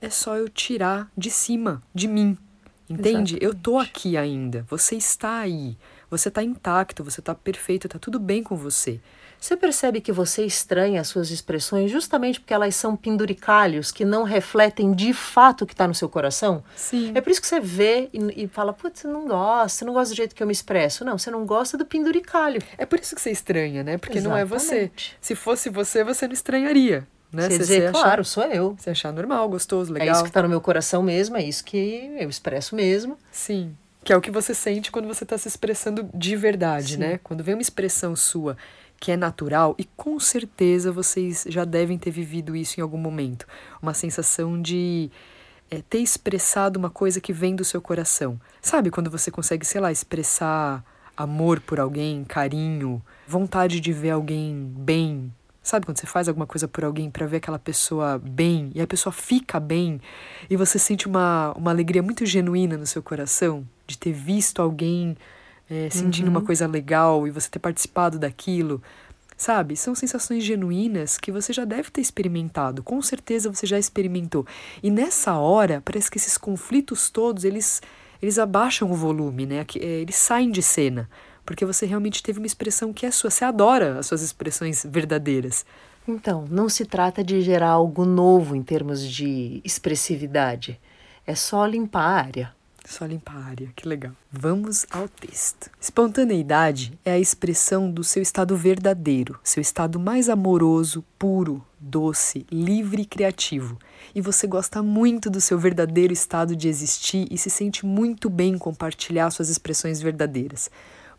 é 0.00 0.10
só 0.10 0.36
eu 0.36 0.48
tirar 0.48 1.10
de 1.16 1.30
cima, 1.30 1.82
de 1.94 2.06
mim. 2.06 2.36
Entende? 2.88 3.36
Exatamente. 3.36 3.44
Eu 3.44 3.54
tô 3.54 3.78
aqui 3.78 4.16
ainda. 4.16 4.64
Você 4.68 4.96
está 4.96 5.38
aí. 5.38 5.76
Você 6.10 6.28
está 6.28 6.42
intacto, 6.42 7.02
você 7.02 7.20
está 7.20 7.34
perfeito, 7.34 7.86
está 7.86 7.98
tudo 7.98 8.18
bem 8.18 8.42
com 8.42 8.56
você. 8.56 9.00
Você 9.40 9.56
percebe 9.56 10.00
que 10.00 10.12
você 10.12 10.44
estranha 10.46 11.00
as 11.00 11.08
suas 11.08 11.30
expressões 11.30 11.90
justamente 11.90 12.40
porque 12.40 12.54
elas 12.54 12.74
são 12.76 12.96
penduricalhos 12.96 13.90
que 13.90 14.04
não 14.04 14.22
refletem 14.22 14.92
de 14.94 15.12
fato 15.12 15.62
o 15.62 15.66
que 15.66 15.74
está 15.74 15.86
no 15.86 15.94
seu 15.94 16.08
coração? 16.08 16.64
Sim. 16.74 17.12
É 17.14 17.20
por 17.20 17.30
isso 17.30 17.42
que 17.42 17.46
você 17.46 17.60
vê 17.60 18.08
e, 18.12 18.44
e 18.44 18.48
fala, 18.48 18.72
putz, 18.72 19.00
você 19.00 19.08
não 19.08 19.26
gosta, 19.26 19.68
você 19.68 19.84
não 19.84 19.92
gosta 19.92 20.14
do 20.14 20.16
jeito 20.16 20.34
que 20.34 20.42
eu 20.42 20.46
me 20.46 20.52
expresso. 20.52 21.04
Não, 21.04 21.18
você 21.18 21.30
não 21.30 21.44
gosta 21.44 21.76
do 21.76 21.84
penduricalho. 21.84 22.62
É 22.78 22.86
por 22.86 22.98
isso 22.98 23.14
que 23.14 23.20
você 23.20 23.30
estranha, 23.30 23.82
né? 23.82 23.98
Porque 23.98 24.18
Exatamente. 24.18 24.48
não 24.48 24.56
é 24.56 24.58
você. 24.58 24.90
Se 25.20 25.34
fosse 25.34 25.68
você, 25.68 26.02
você 26.02 26.26
não 26.26 26.32
estranharia. 26.32 27.06
Né? 27.34 27.48
Você, 27.48 27.58
dizer, 27.58 27.88
achar, 27.88 27.92
claro, 27.92 28.24
sou 28.24 28.44
eu. 28.44 28.76
Você 28.78 28.90
achar 28.90 29.12
normal, 29.12 29.48
gostoso, 29.48 29.92
legal. 29.92 30.08
É 30.08 30.12
isso 30.12 30.22
que 30.22 30.30
está 30.30 30.42
no 30.42 30.48
meu 30.48 30.60
coração 30.60 31.02
mesmo, 31.02 31.36
é 31.36 31.42
isso 31.42 31.64
que 31.64 32.10
eu 32.18 32.28
expresso 32.28 32.76
mesmo. 32.76 33.18
Sim. 33.30 33.76
Que 34.02 34.12
é 34.12 34.16
o 34.16 34.20
que 34.20 34.30
você 34.30 34.54
sente 34.54 34.92
quando 34.92 35.08
você 35.08 35.24
está 35.24 35.36
se 35.36 35.48
expressando 35.48 36.08
de 36.14 36.36
verdade, 36.36 36.94
Sim. 36.94 37.00
né? 37.00 37.20
Quando 37.22 37.42
vem 37.42 37.54
uma 37.54 37.62
expressão 37.62 38.14
sua 38.14 38.56
que 39.00 39.10
é 39.10 39.16
natural, 39.16 39.74
e 39.78 39.84
com 39.84 40.18
certeza 40.18 40.90
vocês 40.90 41.44
já 41.48 41.64
devem 41.64 41.98
ter 41.98 42.10
vivido 42.10 42.56
isso 42.56 42.80
em 42.80 42.82
algum 42.82 42.96
momento. 42.96 43.46
Uma 43.82 43.92
sensação 43.92 44.60
de 44.60 45.10
é, 45.70 45.82
ter 45.82 45.98
expressado 45.98 46.78
uma 46.78 46.88
coisa 46.88 47.20
que 47.20 47.32
vem 47.32 47.54
do 47.54 47.64
seu 47.64 47.82
coração. 47.82 48.40
Sabe 48.62 48.90
quando 48.90 49.10
você 49.10 49.30
consegue, 49.30 49.66
sei 49.66 49.80
lá, 49.80 49.90
expressar 49.92 50.84
amor 51.16 51.60
por 51.60 51.78
alguém, 51.80 52.24
carinho, 52.24 53.02
vontade 53.26 53.80
de 53.80 53.92
ver 53.92 54.10
alguém 54.10 54.72
bem, 54.76 55.32
Sabe 55.64 55.86
quando 55.86 55.98
você 55.98 56.06
faz 56.06 56.28
alguma 56.28 56.46
coisa 56.46 56.68
por 56.68 56.84
alguém 56.84 57.10
para 57.10 57.26
ver 57.26 57.38
aquela 57.38 57.58
pessoa 57.58 58.18
bem 58.18 58.70
e 58.74 58.82
a 58.82 58.86
pessoa 58.86 59.10
fica 59.10 59.58
bem 59.58 59.98
e 60.50 60.58
você 60.58 60.78
sente 60.78 61.08
uma, 61.08 61.54
uma 61.56 61.70
alegria 61.70 62.02
muito 62.02 62.26
genuína 62.26 62.76
no 62.76 62.86
seu 62.86 63.02
coração 63.02 63.66
de 63.86 63.96
ter 63.96 64.12
visto 64.12 64.60
alguém 64.60 65.16
é, 65.70 65.88
sentindo 65.88 66.26
uhum. 66.26 66.32
uma 66.32 66.42
coisa 66.42 66.66
legal 66.66 67.26
e 67.26 67.30
você 67.30 67.48
ter 67.48 67.60
participado 67.60 68.18
daquilo? 68.18 68.82
Sabe? 69.38 69.74
São 69.74 69.94
sensações 69.94 70.44
genuínas 70.44 71.16
que 71.16 71.32
você 71.32 71.50
já 71.50 71.64
deve 71.64 71.90
ter 71.90 72.02
experimentado. 72.02 72.82
Com 72.82 73.00
certeza 73.00 73.50
você 73.50 73.66
já 73.66 73.78
experimentou. 73.78 74.46
E 74.82 74.90
nessa 74.90 75.38
hora, 75.38 75.80
parece 75.82 76.10
que 76.10 76.18
esses 76.18 76.36
conflitos 76.36 77.08
todos, 77.08 77.42
eles, 77.42 77.80
eles 78.20 78.38
abaixam 78.38 78.90
o 78.90 78.94
volume, 78.94 79.46
né? 79.46 79.66
É, 79.76 79.86
eles 79.86 80.16
saem 80.16 80.50
de 80.50 80.62
cena. 80.62 81.08
Porque 81.44 81.64
você 81.64 81.86
realmente 81.86 82.22
teve 82.22 82.38
uma 82.38 82.46
expressão 82.46 82.92
que 82.92 83.06
é 83.06 83.10
sua. 83.10 83.30
Você 83.30 83.44
adora 83.44 83.98
as 83.98 84.06
suas 84.06 84.22
expressões 84.22 84.84
verdadeiras. 84.88 85.64
Então, 86.06 86.44
não 86.50 86.68
se 86.68 86.84
trata 86.84 87.24
de 87.24 87.40
gerar 87.40 87.70
algo 87.70 88.04
novo 88.04 88.54
em 88.54 88.62
termos 88.62 89.02
de 89.08 89.60
expressividade. 89.64 90.78
É 91.26 91.34
só 91.34 91.64
limpar 91.64 92.02
a 92.02 92.16
área. 92.16 92.54
Só 92.86 93.06
limpar 93.06 93.36
a 93.36 93.44
área, 93.46 93.72
que 93.74 93.88
legal. 93.88 94.12
Vamos 94.30 94.84
ao 94.90 95.08
texto. 95.08 95.70
Espontaneidade 95.80 96.98
é 97.02 97.12
a 97.12 97.18
expressão 97.18 97.90
do 97.90 98.04
seu 98.04 98.22
estado 98.22 98.54
verdadeiro, 98.54 99.40
seu 99.42 99.62
estado 99.62 99.98
mais 99.98 100.28
amoroso, 100.28 101.02
puro, 101.18 101.64
doce, 101.80 102.46
livre 102.52 103.02
e 103.02 103.06
criativo. 103.06 103.78
E 104.14 104.20
você 104.20 104.46
gosta 104.46 104.82
muito 104.82 105.30
do 105.30 105.40
seu 105.40 105.58
verdadeiro 105.58 106.12
estado 106.12 106.54
de 106.54 106.68
existir 106.68 107.26
e 107.30 107.38
se 107.38 107.48
sente 107.48 107.86
muito 107.86 108.28
bem 108.28 108.52
em 108.52 108.58
compartilhar 108.58 109.30
suas 109.30 109.48
expressões 109.48 110.02
verdadeiras. 110.02 110.70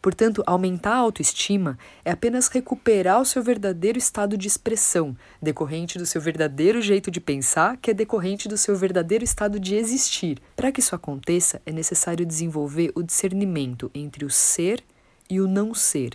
Portanto, 0.05 0.43
aumentar 0.45 0.93
a 0.93 0.97
autoestima 0.97 1.79
é 2.03 2.11
apenas 2.11 2.47
recuperar 2.47 3.19
o 3.19 3.25
seu 3.25 3.41
verdadeiro 3.41 3.97
estado 3.97 4.37
de 4.37 4.47
expressão, 4.47 5.17
decorrente 5.41 5.97
do 5.97 6.05
seu 6.05 6.21
verdadeiro 6.21 6.79
jeito 6.79 7.09
de 7.09 7.19
pensar, 7.19 7.75
que 7.77 7.89
é 7.89 7.93
decorrente 7.95 8.47
do 8.47 8.55
seu 8.55 8.75
verdadeiro 8.75 9.23
estado 9.23 9.59
de 9.59 9.73
existir. 9.73 10.39
Para 10.55 10.71
que 10.71 10.79
isso 10.79 10.93
aconteça, 10.93 11.59
é 11.65 11.71
necessário 11.71 12.23
desenvolver 12.23 12.91
o 12.93 13.01
discernimento 13.01 13.89
entre 13.95 14.23
o 14.23 14.29
ser 14.29 14.83
e 15.27 15.41
o 15.41 15.47
não 15.47 15.73
ser, 15.73 16.11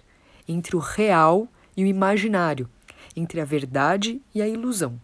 entre 0.46 0.76
o 0.76 0.78
real 0.78 1.48
e 1.76 1.82
o 1.82 1.86
imaginário, 1.88 2.70
entre 3.16 3.40
a 3.40 3.44
verdade 3.44 4.22
e 4.32 4.40
a 4.40 4.46
ilusão. 4.46 5.00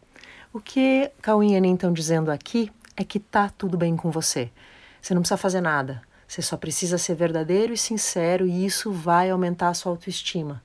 O 0.53 0.61
que 0.61 1.11
Anin 1.27 1.75
estão 1.75 1.93
dizendo 1.93 2.31
aqui 2.31 2.71
é 2.97 3.03
que 3.03 3.19
tá 3.19 3.51
tudo 3.51 3.77
bem 3.77 3.97
com 3.97 4.13
você. 4.13 4.49
Você 5.03 5.13
não 5.13 5.23
precisa 5.23 5.37
fazer 5.37 5.61
nada. 5.61 6.03
Você 6.27 6.43
só 6.43 6.57
precisa 6.57 6.99
ser 6.99 7.15
verdadeiro 7.15 7.73
e 7.73 7.77
sincero 7.77 8.47
e 8.47 8.65
isso 8.65 8.91
vai 8.91 9.31
aumentar 9.31 9.69
a 9.69 9.75
sua 9.75 9.93
autoestima. 9.93 10.63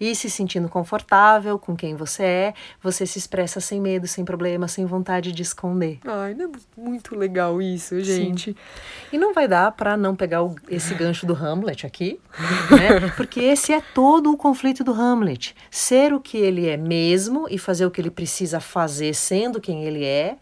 E 0.00 0.14
se 0.14 0.30
sentindo 0.30 0.68
confortável 0.68 1.58
com 1.58 1.76
quem 1.76 1.96
você 1.96 2.22
é, 2.22 2.54
você 2.80 3.04
se 3.04 3.18
expressa 3.18 3.60
sem 3.60 3.80
medo, 3.80 4.06
sem 4.06 4.24
problema, 4.24 4.68
sem 4.68 4.86
vontade 4.86 5.32
de 5.32 5.42
esconder. 5.42 5.98
Ai, 6.06 6.34
não 6.34 6.46
é 6.46 6.48
muito 6.76 7.16
legal 7.16 7.60
isso, 7.60 8.00
gente. 8.00 8.52
Sim. 8.52 8.56
E 9.12 9.18
não 9.18 9.34
vai 9.34 9.48
dar 9.48 9.72
para 9.72 9.96
não 9.96 10.14
pegar 10.14 10.44
o, 10.44 10.54
esse 10.68 10.94
gancho 10.94 11.26
do 11.26 11.34
Hamlet 11.34 11.84
aqui, 11.84 12.20
né? 12.70 13.10
Porque 13.16 13.40
esse 13.40 13.72
é 13.72 13.80
todo 13.80 14.30
o 14.30 14.36
conflito 14.36 14.84
do 14.84 14.92
Hamlet. 14.92 15.54
Ser 15.68 16.12
o 16.12 16.20
que 16.20 16.38
ele 16.38 16.68
é 16.68 16.76
mesmo 16.76 17.48
e 17.50 17.58
fazer 17.58 17.84
o 17.84 17.90
que 17.90 18.00
ele 18.00 18.10
precisa 18.10 18.60
fazer 18.60 19.14
sendo 19.14 19.60
quem 19.60 19.84
ele 19.84 20.04
é, 20.04 20.36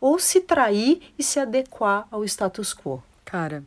ou 0.00 0.18
se 0.18 0.40
trair 0.40 1.02
e 1.18 1.22
se 1.22 1.38
adequar 1.38 2.06
ao 2.10 2.24
status 2.24 2.74
quo. 2.74 3.02
Cara, 3.26 3.62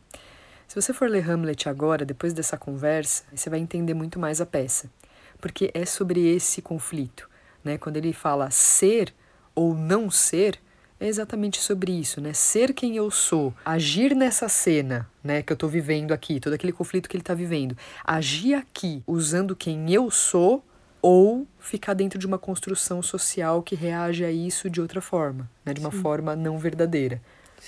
se 0.75 0.81
você 0.81 0.91
for 0.93 1.09
ler 1.09 1.29
Hamlet 1.29 1.69
agora, 1.69 2.03
depois 2.03 2.33
dessa 2.33 2.57
conversa, 2.57 3.23
você 3.33 3.49
vai 3.49 3.59
entender 3.59 3.93
muito 3.93 4.19
mais 4.19 4.41
a 4.41 4.45
peça, 4.45 4.91
porque 5.39 5.71
é 5.73 5.85
sobre 5.85 6.27
esse 6.27 6.61
conflito, 6.61 7.29
né? 7.63 7.77
Quando 7.77 7.95
ele 7.95 8.11
fala 8.11 8.51
ser 8.51 9.13
ou 9.55 9.73
não 9.73 10.11
ser, 10.11 10.59
é 10.99 11.07
exatamente 11.07 11.61
sobre 11.61 11.93
isso, 11.93 12.19
né? 12.19 12.33
Ser 12.33 12.73
quem 12.73 12.97
eu 12.97 13.09
sou, 13.09 13.53
agir 13.63 14.13
nessa 14.13 14.49
cena, 14.49 15.09
né, 15.23 15.41
que 15.41 15.53
eu 15.53 15.55
estou 15.55 15.69
vivendo 15.69 16.11
aqui, 16.11 16.41
todo 16.41 16.51
aquele 16.51 16.73
conflito 16.73 17.07
que 17.07 17.15
ele 17.15 17.21
está 17.21 17.33
vivendo, 17.33 17.77
agir 18.03 18.55
aqui 18.55 19.01
usando 19.07 19.55
quem 19.55 19.93
eu 19.93 20.11
sou 20.11 20.61
ou 21.01 21.47
ficar 21.57 21.93
dentro 21.93 22.19
de 22.19 22.27
uma 22.27 22.37
construção 22.37 23.01
social 23.01 23.63
que 23.63 23.75
reage 23.75 24.25
a 24.25 24.31
isso 24.31 24.69
de 24.69 24.81
outra 24.81 24.99
forma, 24.99 25.49
né, 25.63 25.73
de 25.73 25.79
uma 25.79 25.91
Sim. 25.91 26.01
forma 26.01 26.35
não 26.35 26.59
verdadeira. 26.59 27.21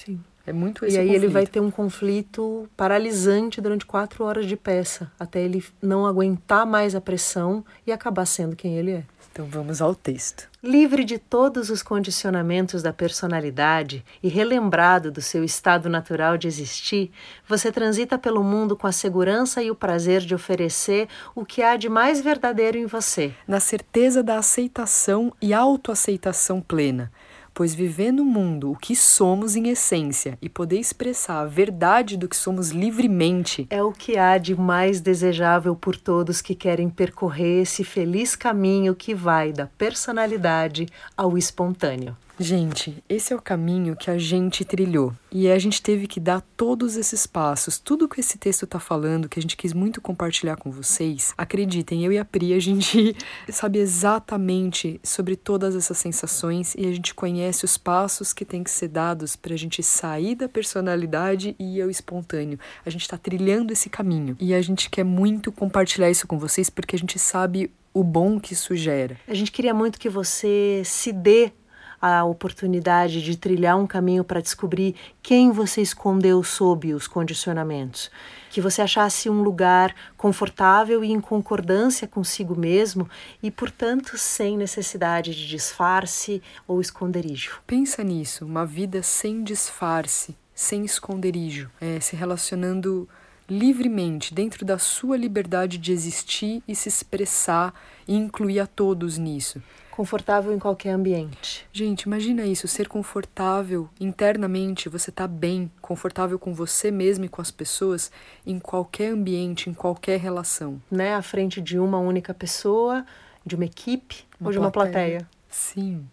Sim. 0.06 0.20
É 0.46 0.54
muito 0.54 0.86
esse 0.86 0.96
E 0.96 1.00
aí 1.00 1.08
conflito. 1.08 1.24
ele 1.24 1.34
vai 1.34 1.46
ter 1.46 1.60
um 1.60 1.70
conflito 1.70 2.70
paralisante 2.78 3.60
durante 3.60 3.86
quatro 3.86 4.24
horas 4.24 4.46
de 4.46 4.56
peça, 4.56 5.12
até 5.20 5.42
ele 5.42 5.64
não 5.82 6.06
aguentar 6.06 6.66
mais 6.66 6.96
a 6.96 7.02
pressão 7.02 7.66
e 7.86 7.92
acabar 7.92 8.26
sendo 8.26 8.56
quem 8.56 8.78
ele 8.78 8.92
é. 8.92 9.04
Então 9.30 9.46
vamos 9.46 9.82
ao 9.82 9.94
texto. 9.94 10.50
Livre 10.64 11.04
de 11.04 11.18
todos 11.18 11.70
os 11.70 11.84
condicionamentos 11.84 12.82
da 12.82 12.94
personalidade 12.94 14.06
e 14.24 14.30
relembrado 14.30 15.12
do 15.12 15.22
seu 15.22 15.44
estado 15.44 15.90
natural 15.90 16.38
de 16.38 16.48
existir, 16.48 17.12
você 17.48 17.72
transita 17.72 18.18
pelo 18.18 18.42
mundo 18.42 18.76
com 18.76 18.88
a 18.88 18.92
segurança 18.92 19.62
e 19.62 19.70
o 19.70 19.76
prazer 19.76 20.22
de 20.22 20.34
oferecer 20.34 21.08
o 21.36 21.46
que 21.46 21.62
há 21.62 21.76
de 21.76 21.90
mais 21.90 22.22
verdadeiro 22.22 22.78
em 22.78 22.86
você. 22.86 23.34
Na 23.48 23.60
certeza 23.60 24.24
da 24.24 24.38
aceitação 24.38 25.32
e 25.42 25.54
autoaceitação 25.54 26.62
plena 26.62 27.12
pois 27.58 27.74
viver 27.74 28.12
no 28.12 28.24
mundo 28.24 28.70
o 28.70 28.78
que 28.78 28.96
somos 28.96 29.56
em 29.56 29.70
essência 29.70 30.38
e 30.40 30.48
poder 30.48 30.78
expressar 30.78 31.40
a 31.40 31.46
verdade 31.46 32.16
do 32.16 32.30
que 32.30 32.36
somos 32.36 32.70
livremente 32.70 33.66
é 33.72 33.82
o 33.82 33.92
que 33.92 34.16
há 34.16 34.38
de 34.38 34.56
mais 34.56 35.02
desejável 35.02 35.76
por 35.76 35.96
todos 35.98 36.40
que 36.40 36.54
querem 36.54 36.88
percorrer 36.88 37.64
esse 37.64 37.84
feliz 37.84 38.36
caminho 38.36 38.94
que 38.94 39.16
vai 39.16 39.52
da 39.52 39.66
personalidade 39.66 40.86
ao 41.18 41.36
espontâneo. 41.36 42.16
Gente, 42.40 43.04
esse 43.10 43.34
é 43.34 43.36
o 43.36 43.42
caminho 43.42 43.96
que 43.96 44.12
a 44.12 44.18
gente 44.20 44.64
trilhou. 44.64 45.12
E 45.32 45.50
a 45.50 45.58
gente 45.58 45.82
teve 45.82 46.06
que 46.06 46.20
dar 46.20 46.42
todos 46.56 46.96
esses 46.96 47.26
passos. 47.26 47.80
Tudo 47.80 48.08
que 48.08 48.20
esse 48.20 48.38
texto 48.38 48.64
está 48.64 48.80
falando, 48.80 49.28
que 49.28 49.40
a 49.40 49.42
gente 49.42 49.58
quis 49.58 49.74
muito 49.74 50.00
compartilhar 50.00 50.56
com 50.56 50.70
vocês, 50.70 51.34
acreditem, 51.36 52.06
eu 52.06 52.12
e 52.12 52.18
a 52.20 52.24
Pri, 52.24 52.54
a 52.54 52.60
gente 52.60 53.16
sabe 53.50 53.80
exatamente 53.80 55.02
sobre 55.04 55.36
todas 55.36 55.76
essas 55.76 55.98
sensações 55.98 56.76
e 56.76 56.86
a 56.86 56.92
gente 56.92 57.16
conhece 57.16 57.66
os 57.66 57.76
passos 57.76 58.34
que 58.34 58.46
tem 58.46 58.64
que 58.64 58.70
ser 58.70 58.90
dados 58.90 59.36
para 59.36 59.56
a 59.56 59.58
gente 59.58 59.82
sair 59.82 60.36
da 60.36 60.48
personalidade 60.48 61.56
e 61.58 61.82
ao 61.82 61.90
espontâneo. 61.90 62.60
A 62.86 62.90
gente 62.92 63.02
está 63.02 63.18
trilhando 63.18 63.74
esse 63.74 63.90
caminho. 63.90 64.38
E 64.40 64.54
a 64.54 64.62
gente 64.62 64.92
quer 64.92 65.04
muito 65.04 65.52
compartilhar 65.52 66.12
isso 66.12 66.28
com 66.28 66.38
vocês 66.38 66.70
porque 66.70 66.96
a 66.96 67.00
gente 67.00 67.18
sabe 67.18 67.72
o 67.92 68.04
bom 68.04 68.40
que 68.40 68.54
isso 68.54 68.76
gera. 68.76 69.18
A 69.28 69.34
gente 69.34 69.52
queria 69.52 69.74
muito 69.74 70.00
que 70.00 70.08
você 70.08 70.84
se 70.86 71.12
dê 71.12 71.52
a 72.02 72.24
oportunidade 72.24 73.22
de 73.22 73.36
trilhar 73.36 73.78
um 73.78 73.88
caminho 73.88 74.24
para 74.24 74.42
descobrir 74.42 74.96
quem 75.22 75.52
você 75.52 75.82
escondeu 75.82 76.44
sob 76.44 76.94
os 76.94 77.08
condicionamentos. 77.08 78.12
Que 78.50 78.62
você 78.62 78.82
achasse 78.82 79.30
um 79.30 79.42
lugar 79.42 79.94
confortável 80.16 81.04
e 81.04 81.12
em 81.12 81.20
concordância 81.20 82.08
consigo 82.08 82.56
mesmo 82.56 83.10
e, 83.42 83.52
portanto, 83.52 84.18
sem 84.18 84.58
necessidade 84.58 85.36
de 85.36 85.48
disfarce 85.48 86.42
ou 86.68 86.80
esconderijo. 86.80 87.60
Pensa 87.66 88.04
nisso, 88.04 88.46
uma 88.46 88.66
vida 88.66 89.02
sem 89.04 89.44
disfarce, 89.44 90.36
sem 90.54 90.86
esconderijo, 90.86 91.70
é, 91.82 92.00
se 92.00 92.16
relacionando 92.16 93.08
livremente 93.50 94.34
dentro 94.34 94.66
da 94.66 94.78
sua 94.78 95.16
liberdade 95.16 95.78
de 95.78 95.92
existir 95.92 96.62
e 96.68 96.76
se 96.76 96.90
expressar 96.90 97.74
e 98.08 98.16
incluir 98.16 98.60
a 98.60 98.68
todos 98.68 99.18
nisso. 99.18 99.62
Confortável 99.98 100.54
em 100.54 100.60
qualquer 100.60 100.92
ambiente. 100.92 101.68
Gente, 101.74 102.04
imagina 102.04 102.46
isso, 102.46 102.68
ser 102.68 102.88
confortável 102.88 103.90
internamente, 104.00 104.90
você 104.90 105.12
tá 105.12 105.28
bem, 105.28 105.72
confortável 105.82 106.38
com 106.38 106.54
você 106.54 106.92
mesmo 106.92 107.26
e 107.26 107.28
com 107.28 107.42
as 107.42 107.50
pessoas 107.50 108.12
em 108.46 108.60
qualquer 108.60 109.12
ambiente, 109.12 109.72
em 109.72 109.74
qualquer 109.74 110.20
relação. 110.20 110.80
Né, 110.92 111.16
à 111.16 111.22
frente 111.24 111.60
de 111.60 111.80
uma 111.80 111.98
única 111.98 112.32
pessoa, 112.32 113.04
de 113.44 113.56
uma 113.56 113.66
equipe 113.66 114.24
uma 114.40 114.50
ou 114.50 114.52
de 114.52 114.60
uma 114.60 114.70
plateia. 114.70 114.94
plateia. 114.94 115.30
Sim. 115.50 116.08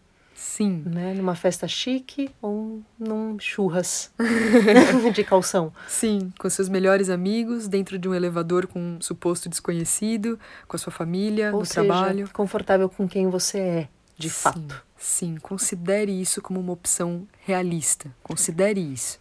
Sim. 0.44 0.83
Né? 0.85 1.14
Numa 1.14 1.35
festa 1.35 1.66
chique 1.66 2.30
ou 2.40 2.83
num 2.98 3.38
churras 3.40 4.12
de 5.12 5.24
calção. 5.24 5.72
Sim, 5.88 6.30
com 6.38 6.48
seus 6.50 6.68
melhores 6.68 7.09
amigos, 7.09 7.66
dentro 7.66 7.98
de 7.98 8.07
um 8.07 8.14
elevador 8.14 8.66
com 8.66 8.78
um 8.78 9.00
suposto 9.00 9.48
desconhecido, 9.48 10.38
com 10.68 10.76
a 10.76 10.78
sua 10.78 10.92
família, 10.92 11.50
ou 11.50 11.61
no 11.61 11.66
seja, 11.66 11.83
trabalho. 11.83 12.28
Confortável 12.33 12.90
com 12.90 13.09
quem 13.09 13.28
você 13.28 13.59
é, 13.59 13.88
de 14.18 14.28
sim, 14.28 14.35
fato. 14.42 14.85
Sim, 14.98 15.37
considere 15.38 16.12
isso 16.12 16.42
como 16.42 16.61
uma 16.61 16.74
opção 16.74 17.26
realista. 17.40 18.14
Considere 18.22 18.80
isso. 18.80 19.18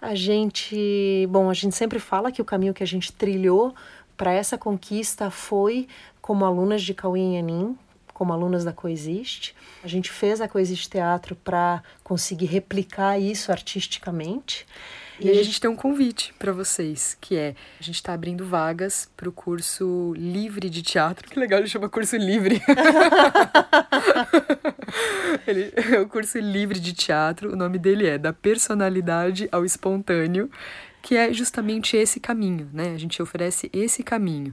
A 0.00 0.14
gente, 0.14 1.26
bom, 1.30 1.50
a 1.50 1.54
gente 1.54 1.74
sempre 1.74 1.98
fala 1.98 2.30
que 2.30 2.40
o 2.40 2.44
caminho 2.44 2.72
que 2.72 2.82
a 2.82 2.86
gente 2.86 3.12
trilhou 3.12 3.74
para 4.16 4.32
essa 4.32 4.56
conquista 4.56 5.30
foi 5.30 5.88
como 6.22 6.44
alunas 6.44 6.82
de 6.82 6.94
Cauê 6.94 7.34
e 7.34 7.38
Anin, 7.38 7.76
como 8.14 8.32
alunas 8.32 8.64
da 8.64 8.72
Coexiste. 8.72 9.54
A 9.82 9.88
gente 9.88 10.10
fez 10.10 10.40
a 10.40 10.48
Coexiste 10.48 10.88
Teatro 10.88 11.36
para 11.36 11.82
conseguir 12.02 12.46
replicar 12.46 13.18
isso 13.18 13.52
artisticamente. 13.52 14.66
E 15.20 15.30
a 15.30 15.34
gente 15.34 15.60
tem 15.60 15.70
um 15.70 15.76
convite 15.76 16.34
para 16.38 16.52
vocês, 16.52 17.16
que 17.20 17.36
é 17.36 17.54
a 17.78 17.82
gente 17.82 17.96
está 17.96 18.12
abrindo 18.12 18.44
vagas 18.44 19.08
para 19.16 19.28
o 19.28 19.32
curso 19.32 20.12
livre 20.16 20.68
de 20.68 20.82
teatro. 20.82 21.30
Que 21.30 21.38
legal, 21.38 21.60
ele 21.60 21.68
chama 21.68 21.88
curso 21.88 22.16
livre. 22.16 22.60
ele, 25.46 25.72
é 25.76 26.00
o 26.00 26.08
curso 26.08 26.38
livre 26.38 26.80
de 26.80 26.92
teatro, 26.92 27.52
o 27.52 27.56
nome 27.56 27.78
dele 27.78 28.08
é 28.08 28.18
Da 28.18 28.32
Personalidade 28.32 29.48
ao 29.52 29.64
Espontâneo, 29.64 30.50
que 31.00 31.16
é 31.16 31.32
justamente 31.32 31.96
esse 31.96 32.18
caminho, 32.18 32.68
né? 32.72 32.92
A 32.94 32.98
gente 32.98 33.22
oferece 33.22 33.70
esse 33.72 34.02
caminho. 34.02 34.52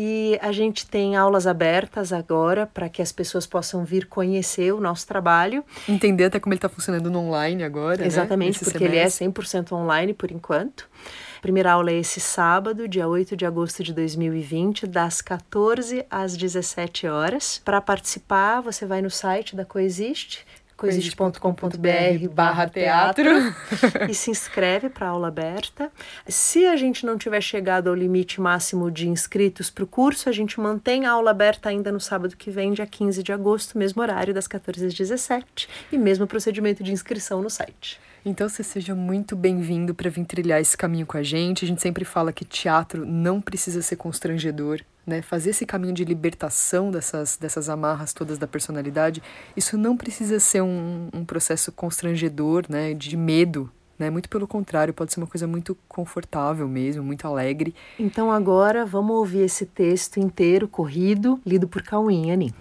E 0.00 0.38
a 0.40 0.52
gente 0.52 0.86
tem 0.86 1.16
aulas 1.16 1.44
abertas 1.44 2.12
agora 2.12 2.68
para 2.68 2.88
que 2.88 3.02
as 3.02 3.10
pessoas 3.10 3.48
possam 3.48 3.84
vir 3.84 4.06
conhecer 4.06 4.72
o 4.72 4.80
nosso 4.80 5.04
trabalho. 5.08 5.64
Entender 5.88 6.26
até 6.26 6.38
como 6.38 6.52
ele 6.52 6.58
está 6.58 6.68
funcionando 6.68 7.10
no 7.10 7.18
online 7.18 7.64
agora. 7.64 7.96
Né, 7.96 8.06
Exatamente, 8.06 8.62
né? 8.62 8.70
porque 8.70 8.78
semestre. 8.86 9.24
ele 9.24 9.28
é 9.28 9.32
100% 9.32 9.72
online 9.72 10.14
por 10.14 10.30
enquanto. 10.30 10.88
A 11.36 11.40
primeira 11.40 11.72
aula 11.72 11.90
é 11.90 11.98
esse 11.98 12.20
sábado, 12.20 12.86
dia 12.86 13.08
8 13.08 13.36
de 13.36 13.44
agosto 13.44 13.82
de 13.82 13.92
2020, 13.92 14.86
das 14.86 15.20
14 15.20 16.06
às 16.08 16.36
17 16.36 17.08
horas. 17.08 17.60
Para 17.64 17.80
participar, 17.80 18.60
você 18.60 18.86
vai 18.86 19.02
no 19.02 19.10
site 19.10 19.56
da 19.56 19.64
Coexiste, 19.64 20.46
coexiste.com.br 20.78 22.28
barra 22.32 22.68
teatro 22.68 23.28
e 24.08 24.14
se 24.14 24.30
inscreve 24.30 24.88
para 24.88 25.08
aula 25.08 25.26
aberta. 25.26 25.90
Se 26.26 26.66
a 26.66 26.76
gente 26.76 27.04
não 27.04 27.18
tiver 27.18 27.40
chegado 27.40 27.88
ao 27.88 27.94
limite 27.96 28.40
máximo 28.40 28.88
de 28.88 29.08
inscritos 29.08 29.70
para 29.70 29.82
o 29.82 29.86
curso, 29.88 30.28
a 30.28 30.32
gente 30.32 30.60
mantém 30.60 31.04
a 31.04 31.10
aula 31.10 31.32
aberta 31.32 31.68
ainda 31.68 31.90
no 31.90 31.98
sábado 31.98 32.36
que 32.36 32.48
vem, 32.48 32.72
dia 32.72 32.86
15 32.86 33.24
de 33.24 33.32
agosto, 33.32 33.76
mesmo 33.76 34.00
horário, 34.00 34.32
das 34.32 34.46
14 34.46 34.86
às 34.86 34.94
17 34.94 35.68
e 35.90 35.98
mesmo 35.98 36.28
procedimento 36.28 36.84
de 36.84 36.92
inscrição 36.92 37.42
no 37.42 37.50
site. 37.50 38.00
Então 38.24 38.48
você 38.48 38.62
seja 38.62 38.94
muito 38.94 39.34
bem-vindo 39.34 39.94
para 39.94 40.08
vir 40.08 40.24
trilhar 40.24 40.60
esse 40.60 40.76
caminho 40.76 41.06
com 41.06 41.16
a 41.16 41.22
gente. 41.24 41.64
A 41.64 41.68
gente 41.68 41.82
sempre 41.82 42.04
fala 42.04 42.32
que 42.32 42.44
teatro 42.44 43.04
não 43.04 43.40
precisa 43.40 43.82
ser 43.82 43.96
constrangedor, 43.96 44.80
né? 45.08 45.22
Fazer 45.22 45.50
esse 45.50 45.64
caminho 45.64 45.94
de 45.94 46.04
libertação 46.04 46.90
dessas, 46.90 47.36
dessas 47.36 47.68
amarras 47.68 48.12
todas 48.12 48.36
da 48.36 48.46
personalidade, 48.46 49.22
isso 49.56 49.78
não 49.78 49.96
precisa 49.96 50.38
ser 50.38 50.60
um, 50.60 51.08
um 51.12 51.24
processo 51.24 51.72
constrangedor, 51.72 52.66
né? 52.68 52.92
De 52.92 53.16
medo, 53.16 53.70
né? 53.98 54.10
Muito 54.10 54.28
pelo 54.28 54.46
contrário, 54.46 54.92
pode 54.92 55.12
ser 55.12 55.20
uma 55.20 55.26
coisa 55.26 55.46
muito 55.46 55.76
confortável 55.88 56.68
mesmo, 56.68 57.02
muito 57.02 57.26
alegre. 57.26 57.74
Então 57.98 58.30
agora 58.30 58.84
vamos 58.84 59.16
ouvir 59.16 59.40
esse 59.40 59.64
texto 59.64 60.20
inteiro, 60.20 60.68
corrido, 60.68 61.40
lido 61.44 61.66
por 61.66 61.82
Cauim, 61.82 62.30
Ani. 62.30 62.54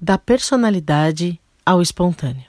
Da 0.00 0.16
personalidade 0.16 1.38
ao 1.66 1.82
espontâneo. 1.82 2.48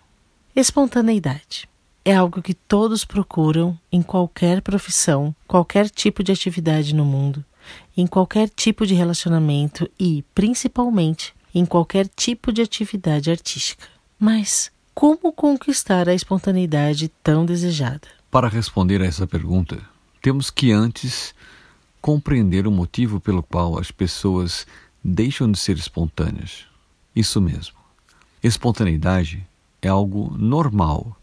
Espontaneidade 0.56 1.67
é 2.04 2.15
algo 2.15 2.41
que 2.41 2.54
todos 2.54 3.06
procuram 3.06 3.77
em 3.91 4.01
qualquer 4.01 4.62
profissão, 4.62 5.36
qualquer 5.47 5.89
tipo 5.89 6.23
de 6.23 6.32
atividade 6.32 6.95
no 6.95 7.06
mundo, 7.06 7.43
em 7.95 8.07
qualquer 8.07 8.49
tipo 8.49 8.86
de 8.86 8.93
relacionamento 8.93 9.89
e, 9.99 10.23
principalmente, 10.34 11.34
em 11.53 11.65
qualquer 11.65 12.07
tipo 12.07 12.51
de 12.51 12.62
atividade 12.62 13.29
artística. 13.29 13.86
Mas 14.19 14.71
como 14.93 15.31
conquistar 15.31 16.07
a 16.07 16.13
espontaneidade 16.13 17.10
tão 17.23 17.45
desejada? 17.45 18.07
Para 18.29 18.47
responder 18.47 19.01
a 19.01 19.05
essa 19.05 19.27
pergunta, 19.27 19.79
temos 20.21 20.49
que 20.49 20.71
antes 20.71 21.34
compreender 22.01 22.67
o 22.67 22.71
motivo 22.71 23.19
pelo 23.19 23.43
qual 23.43 23.77
as 23.77 23.91
pessoas 23.91 24.65
deixam 25.03 25.51
de 25.51 25.60
ser 25.60 25.77
espontâneas. 25.77 26.65
Isso 27.15 27.41
mesmo. 27.41 27.75
Espontaneidade 28.43 29.45
é 29.81 29.88
algo 29.88 30.36
normal 30.38 31.15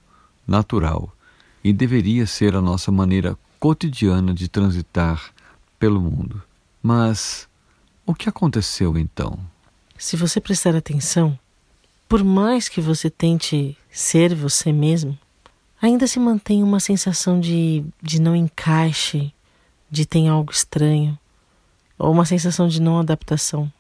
natural 0.46 1.12
e 1.62 1.72
deveria 1.72 2.26
ser 2.26 2.54
a 2.54 2.62
nossa 2.62 2.90
maneira 2.90 3.36
cotidiana 3.58 4.32
de 4.32 4.48
transitar 4.48 5.30
pelo 5.78 6.00
mundo. 6.00 6.42
Mas 6.82 7.48
o 8.06 8.14
que 8.14 8.28
aconteceu 8.28 8.96
então? 8.96 9.38
Se 9.98 10.16
você 10.16 10.40
prestar 10.40 10.74
atenção, 10.76 11.38
por 12.08 12.24
mais 12.24 12.68
que 12.68 12.80
você 12.80 13.10
tente 13.10 13.76
ser 13.90 14.34
você 14.34 14.72
mesmo, 14.72 15.18
ainda 15.80 16.06
se 16.06 16.18
mantém 16.18 16.62
uma 16.62 16.80
sensação 16.80 17.40
de, 17.40 17.84
de 18.02 18.20
não 18.20 18.34
encaixe, 18.34 19.32
de 19.90 20.06
ter 20.06 20.26
algo 20.26 20.52
estranho, 20.52 21.18
ou 21.98 22.12
uma 22.12 22.24
sensação 22.24 22.68
de 22.68 22.80
não 22.80 22.98
adaptação, 22.98 23.70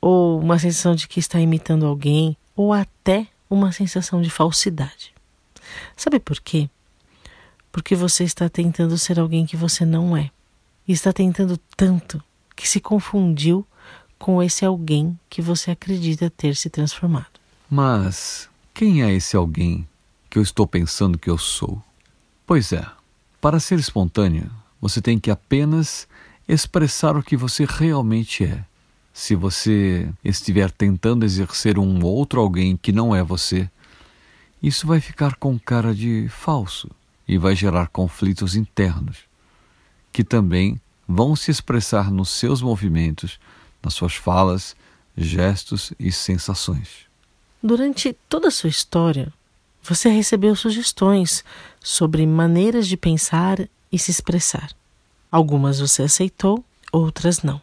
ou 0.00 0.40
uma 0.40 0.58
sensação 0.58 0.94
de 0.94 1.06
que 1.06 1.20
está 1.20 1.38
imitando 1.38 1.86
alguém, 1.86 2.36
ou 2.56 2.72
até 2.72 3.26
uma 3.48 3.70
sensação 3.70 4.22
de 4.22 4.30
falsidade. 4.30 5.12
Sabe 5.96 6.18
por 6.18 6.40
quê? 6.40 6.68
Porque 7.70 7.94
você 7.94 8.24
está 8.24 8.48
tentando 8.48 8.96
ser 8.98 9.20
alguém 9.20 9.46
que 9.46 9.56
você 9.56 9.84
não 9.84 10.16
é. 10.16 10.30
E 10.90 10.92
está 10.92 11.12
tentando 11.12 11.56
tanto 11.76 12.20
que 12.56 12.68
se 12.68 12.80
confundiu 12.80 13.64
com 14.18 14.42
esse 14.42 14.64
alguém 14.64 15.16
que 15.28 15.40
você 15.40 15.70
acredita 15.70 16.28
ter 16.28 16.56
se 16.56 16.68
transformado. 16.68 17.30
Mas 17.70 18.50
quem 18.74 19.00
é 19.00 19.14
esse 19.14 19.36
alguém 19.36 19.86
que 20.28 20.36
eu 20.36 20.42
estou 20.42 20.66
pensando 20.66 21.16
que 21.16 21.30
eu 21.30 21.38
sou? 21.38 21.80
Pois 22.44 22.72
é, 22.72 22.84
para 23.40 23.60
ser 23.60 23.78
espontâneo, 23.78 24.50
você 24.80 25.00
tem 25.00 25.16
que 25.16 25.30
apenas 25.30 26.08
expressar 26.48 27.16
o 27.16 27.22
que 27.22 27.36
você 27.36 27.64
realmente 27.64 28.44
é. 28.44 28.64
Se 29.14 29.36
você 29.36 30.12
estiver 30.24 30.72
tentando 30.72 31.24
exercer 31.24 31.78
um 31.78 32.04
outro 32.04 32.40
alguém 32.40 32.76
que 32.76 32.90
não 32.90 33.14
é 33.14 33.22
você, 33.22 33.70
isso 34.60 34.88
vai 34.88 35.00
ficar 35.00 35.36
com 35.36 35.56
cara 35.56 35.94
de 35.94 36.26
falso 36.28 36.90
e 37.28 37.38
vai 37.38 37.54
gerar 37.54 37.86
conflitos 37.86 38.56
internos, 38.56 39.29
que 40.12 40.24
também 40.24 40.80
vão 41.06 41.34
se 41.34 41.50
expressar 41.50 42.10
nos 42.10 42.30
seus 42.30 42.62
movimentos, 42.62 43.38
nas 43.82 43.94
suas 43.94 44.14
falas, 44.14 44.76
gestos 45.16 45.92
e 45.98 46.12
sensações. 46.12 47.06
Durante 47.62 48.16
toda 48.28 48.48
a 48.48 48.50
sua 48.50 48.70
história, 48.70 49.32
você 49.82 50.08
recebeu 50.08 50.54
sugestões 50.54 51.44
sobre 51.80 52.26
maneiras 52.26 52.86
de 52.86 52.96
pensar 52.96 53.58
e 53.90 53.98
se 53.98 54.10
expressar. 54.10 54.70
Algumas 55.30 55.80
você 55.80 56.02
aceitou, 56.02 56.64
outras 56.92 57.42
não. 57.42 57.60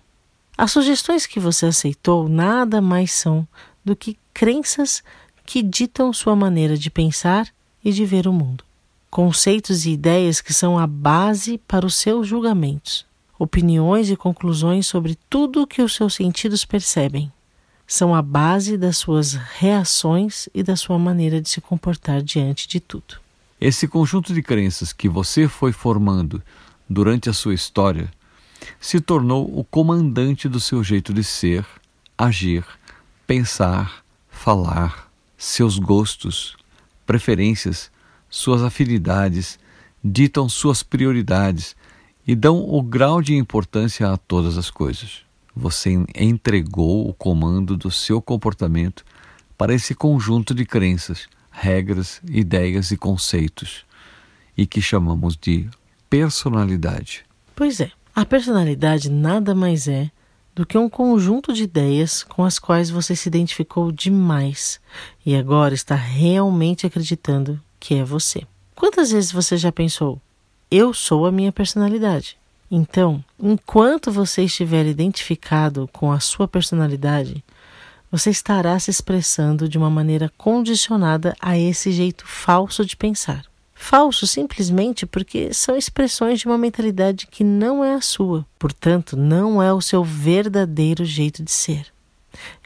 As 0.58 0.72
sugestões 0.72 1.26
que 1.26 1.40
você 1.40 1.68
aceitou 1.68 2.28
nada 2.28 2.82
mais 2.82 3.12
são 3.12 3.48
do 3.84 3.96
que 3.96 4.18
crenças 4.34 5.04
que 5.46 5.62
ditam 5.62 6.12
sua 6.12 6.36
maneira 6.36 6.78
de 6.78 6.90
pensar 6.90 7.48
e 7.84 7.92
de 7.92 8.06
ver 8.06 8.28
o 8.28 8.34
mundo. 8.34 8.64
Conceitos 9.10 9.86
e 9.86 9.92
ideias 9.92 10.42
que 10.42 10.54
são 10.54 10.78
a 10.78 10.86
base 10.86 11.58
para 11.68 11.86
os 11.86 11.96
seus 11.96 12.28
julgamentos, 12.28 13.06
opiniões 13.40 14.10
e 14.10 14.16
conclusões 14.16 14.86
sobre 14.86 15.18
tudo 15.30 15.62
o 15.62 15.68
que 15.68 15.82
os 15.82 15.96
seus 15.96 16.16
sentidos 16.16 16.66
percebem. 16.66 17.32
São 17.88 18.14
a 18.14 18.22
base 18.22 18.78
das 18.78 18.98
suas 18.98 19.34
reações 19.34 20.50
e 20.54 20.62
da 20.62 20.76
sua 20.76 21.00
maneira 21.00 21.42
de 21.42 21.50
se 21.50 21.62
comportar 21.62 22.22
diante 22.22 22.68
de 22.68 22.82
tudo. 22.82 23.16
Esse 23.60 23.88
conjunto 23.88 24.34
de 24.34 24.42
crenças 24.42 24.92
que 24.92 25.08
você 25.08 25.48
foi 25.48 25.72
formando 25.72 26.44
durante 26.88 27.30
a 27.30 27.34
sua 27.34 27.54
história 27.54 28.12
se 28.80 29.00
tornou 29.00 29.58
o 29.58 29.64
comandante 29.64 30.50
do 30.50 30.60
seu 30.60 30.84
jeito 30.84 31.14
de 31.14 31.24
ser, 31.24 31.66
agir, 32.18 32.66
pensar, 33.26 34.04
falar, 34.30 35.10
seus 35.38 35.80
gostos, 35.80 36.56
preferências, 37.06 37.90
suas 38.30 38.62
afinidades, 38.62 39.60
ditam 40.04 40.48
suas 40.48 40.84
prioridades 40.84 41.76
e 42.28 42.36
dão 42.36 42.58
o 42.60 42.82
grau 42.82 43.22
de 43.22 43.36
importância 43.36 44.12
a 44.12 44.18
todas 44.18 44.58
as 44.58 44.70
coisas. 44.70 45.22
Você 45.56 45.92
entregou 46.16 47.10
o 47.10 47.14
comando 47.14 47.76
do 47.76 47.90
seu 47.90 48.22
comportamento 48.22 49.04
para 49.58 49.74
esse 49.74 49.96
conjunto 49.96 50.54
de 50.54 50.66
crenças, 50.66 51.28
regras, 51.50 52.22
ideias 52.30 52.92
e 52.92 52.98
conceitos, 52.98 53.86
e 54.56 54.68
que 54.68 54.82
chamamos 54.82 55.36
de 55.36 55.68
personalidade. 56.10 57.26
Pois 57.56 57.80
é, 57.80 57.92
a 58.16 58.26
personalidade 58.26 59.10
nada 59.10 59.56
mais 59.56 59.88
é 59.88 60.12
do 60.54 60.66
que 60.66 60.78
um 60.78 60.90
conjunto 60.90 61.54
de 61.54 61.64
ideias 61.64 62.24
com 62.24 62.44
as 62.44 62.58
quais 62.58 62.90
você 62.90 63.16
se 63.16 63.30
identificou 63.30 63.92
demais 63.92 64.80
e 65.26 65.36
agora 65.36 65.74
está 65.74 65.96
realmente 65.96 66.86
acreditando 66.86 67.62
que 67.80 67.96
é 67.96 68.04
você. 68.04 68.44
Quantas 68.76 69.12
vezes 69.12 69.32
você 69.32 69.58
já 69.58 69.72
pensou, 69.72 70.22
eu 70.70 70.94
sou 70.94 71.26
a 71.26 71.32
minha 71.32 71.52
personalidade? 71.52 72.38
Então, 72.70 73.24
enquanto 73.42 74.12
você 74.12 74.44
estiver 74.44 74.86
identificado 74.86 75.90
com 75.94 76.12
a 76.12 76.20
sua 76.20 76.48
personalidade, 76.48 77.44
você 78.12 78.30
estará 78.30 78.78
se 78.80 78.92
expressando 78.92 79.68
de 79.68 79.78
uma 79.78 79.90
maneira 79.90 80.32
condicionada 80.38 81.36
a 81.42 81.58
esse 81.58 81.92
jeito 81.92 82.26
falso 82.28 82.86
de 82.86 82.96
pensar. 82.96 83.46
Falso 83.74 84.26
simplesmente 84.26 85.06
porque 85.06 85.54
são 85.54 85.78
expressões 85.78 86.40
de 86.40 86.48
uma 86.48 86.58
mentalidade 86.58 87.28
que 87.28 87.44
não 87.44 87.84
é 87.84 87.94
a 87.94 88.02
sua, 88.02 88.46
portanto, 88.58 89.16
não 89.16 89.62
é 89.62 89.72
o 89.72 89.82
seu 89.82 90.04
verdadeiro 90.04 91.06
jeito 91.06 91.44
de 91.44 91.52
ser. 91.52 91.88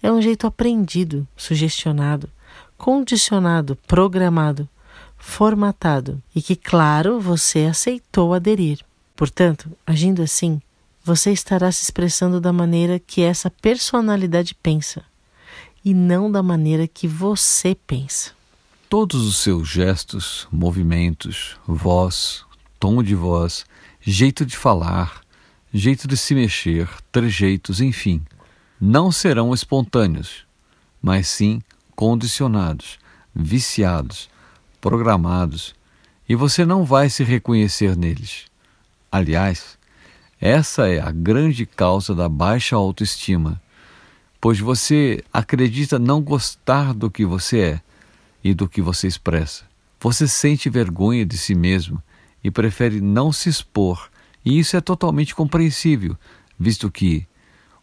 É 0.01 0.11
um 0.11 0.21
jeito 0.21 0.47
aprendido, 0.47 1.27
sugestionado, 1.35 2.29
condicionado, 2.77 3.75
programado, 3.87 4.67
formatado 5.21 6.21
e 6.35 6.41
que, 6.41 6.55
claro, 6.55 7.21
você 7.21 7.65
aceitou 7.65 8.33
aderir. 8.33 8.79
Portanto, 9.15 9.71
agindo 9.85 10.23
assim, 10.23 10.59
você 11.03 11.31
estará 11.31 11.71
se 11.71 11.83
expressando 11.83 12.41
da 12.41 12.51
maneira 12.51 12.99
que 12.99 13.21
essa 13.21 13.49
personalidade 13.49 14.55
pensa 14.55 15.05
e 15.85 15.93
não 15.93 16.29
da 16.31 16.41
maneira 16.41 16.87
que 16.87 17.07
você 17.07 17.75
pensa. 17.75 18.31
Todos 18.89 19.25
os 19.25 19.37
seus 19.37 19.69
gestos, 19.69 20.47
movimentos, 20.51 21.55
voz, 21.67 22.43
tom 22.79 23.01
de 23.01 23.15
voz, 23.15 23.63
jeito 24.01 24.43
de 24.45 24.57
falar, 24.57 25.21
jeito 25.71 26.07
de 26.07 26.17
se 26.17 26.33
mexer, 26.33 26.89
trejeitos, 27.11 27.79
enfim, 27.79 28.21
não 28.79 29.11
serão 29.11 29.53
espontâneos, 29.53 30.45
mas 31.01 31.27
sim 31.27 31.61
condicionados, 31.95 32.99
viciados, 33.33 34.30
programados, 34.81 35.75
e 36.27 36.35
você 36.35 36.65
não 36.65 36.83
vai 36.83 37.09
se 37.09 37.23
reconhecer 37.23 37.95
neles. 37.95 38.45
Aliás, 39.11 39.77
essa 40.39 40.89
é 40.89 40.99
a 40.99 41.11
grande 41.11 41.67
causa 41.67 42.15
da 42.15 42.27
baixa 42.27 42.75
autoestima, 42.75 43.61
pois 44.39 44.59
você 44.59 45.23
acredita 45.31 45.99
não 45.99 46.19
gostar 46.19 46.93
do 46.93 47.11
que 47.11 47.23
você 47.23 47.59
é 47.59 47.81
e 48.43 48.55
do 48.55 48.67
que 48.67 48.81
você 48.81 49.07
expressa. 49.07 49.65
Você 49.99 50.27
sente 50.27 50.67
vergonha 50.67 51.23
de 51.23 51.37
si 51.37 51.53
mesmo 51.53 52.01
e 52.43 52.49
prefere 52.49 52.99
não 52.99 53.31
se 53.31 53.49
expor, 53.49 54.09
e 54.43 54.57
isso 54.57 54.75
é 54.75 54.81
totalmente 54.81 55.35
compreensível, 55.35 56.17
visto 56.59 56.89
que 56.89 57.27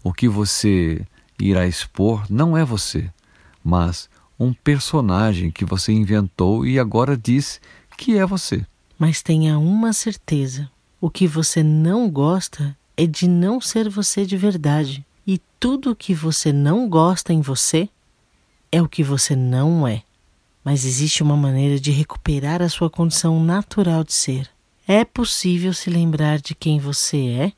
o 0.03 0.13
que 0.13 0.29
você 0.29 1.07
irá 1.39 1.65
expor 1.65 2.25
não 2.29 2.57
é 2.57 2.65
você, 2.65 3.09
mas 3.63 4.11
um 4.39 4.53
personagem 4.53 5.51
que 5.51 5.65
você 5.65 5.93
inventou 5.93 6.65
e 6.65 6.79
agora 6.79 7.17
diz 7.17 7.61
que 7.97 8.17
é 8.17 8.25
você. 8.25 8.65
Mas 8.99 9.23
tenha 9.23 9.59
uma 9.59 9.93
certeza: 9.93 10.71
o 11.01 11.11
que 11.11 11.27
você 11.27 11.63
não 11.63 12.09
gosta 12.09 12.77
é 12.97 13.07
de 13.07 13.29
não 13.29 13.61
ser 13.61 13.89
você 13.89 14.25
de 14.25 14.37
verdade. 14.37 15.05
E 15.27 15.41
tudo 15.61 15.91
o 15.91 15.97
que 15.97 16.15
você 16.15 16.53
não 16.53 16.89
gosta 16.89 17.33
em 17.33 17.41
você 17.41 17.89
é 18.73 18.81
o 18.81 18.89
que 18.89 19.03
você 19.03 19.37
não 19.37 19.87
é. 19.87 20.03
Mas 20.65 20.85
existe 20.85 21.23
uma 21.23 21.37
maneira 21.37 21.79
de 21.79 21.91
recuperar 21.91 22.63
a 22.63 22.69
sua 22.69 22.89
condição 22.89 23.43
natural 23.43 24.05
de 24.05 24.13
ser. 24.13 24.49
É 24.87 25.05
possível 25.05 25.73
se 25.75 25.91
lembrar 25.91 26.41
de 26.41 26.55
quem 26.55 26.81
você 26.81 27.27
é 27.29 27.53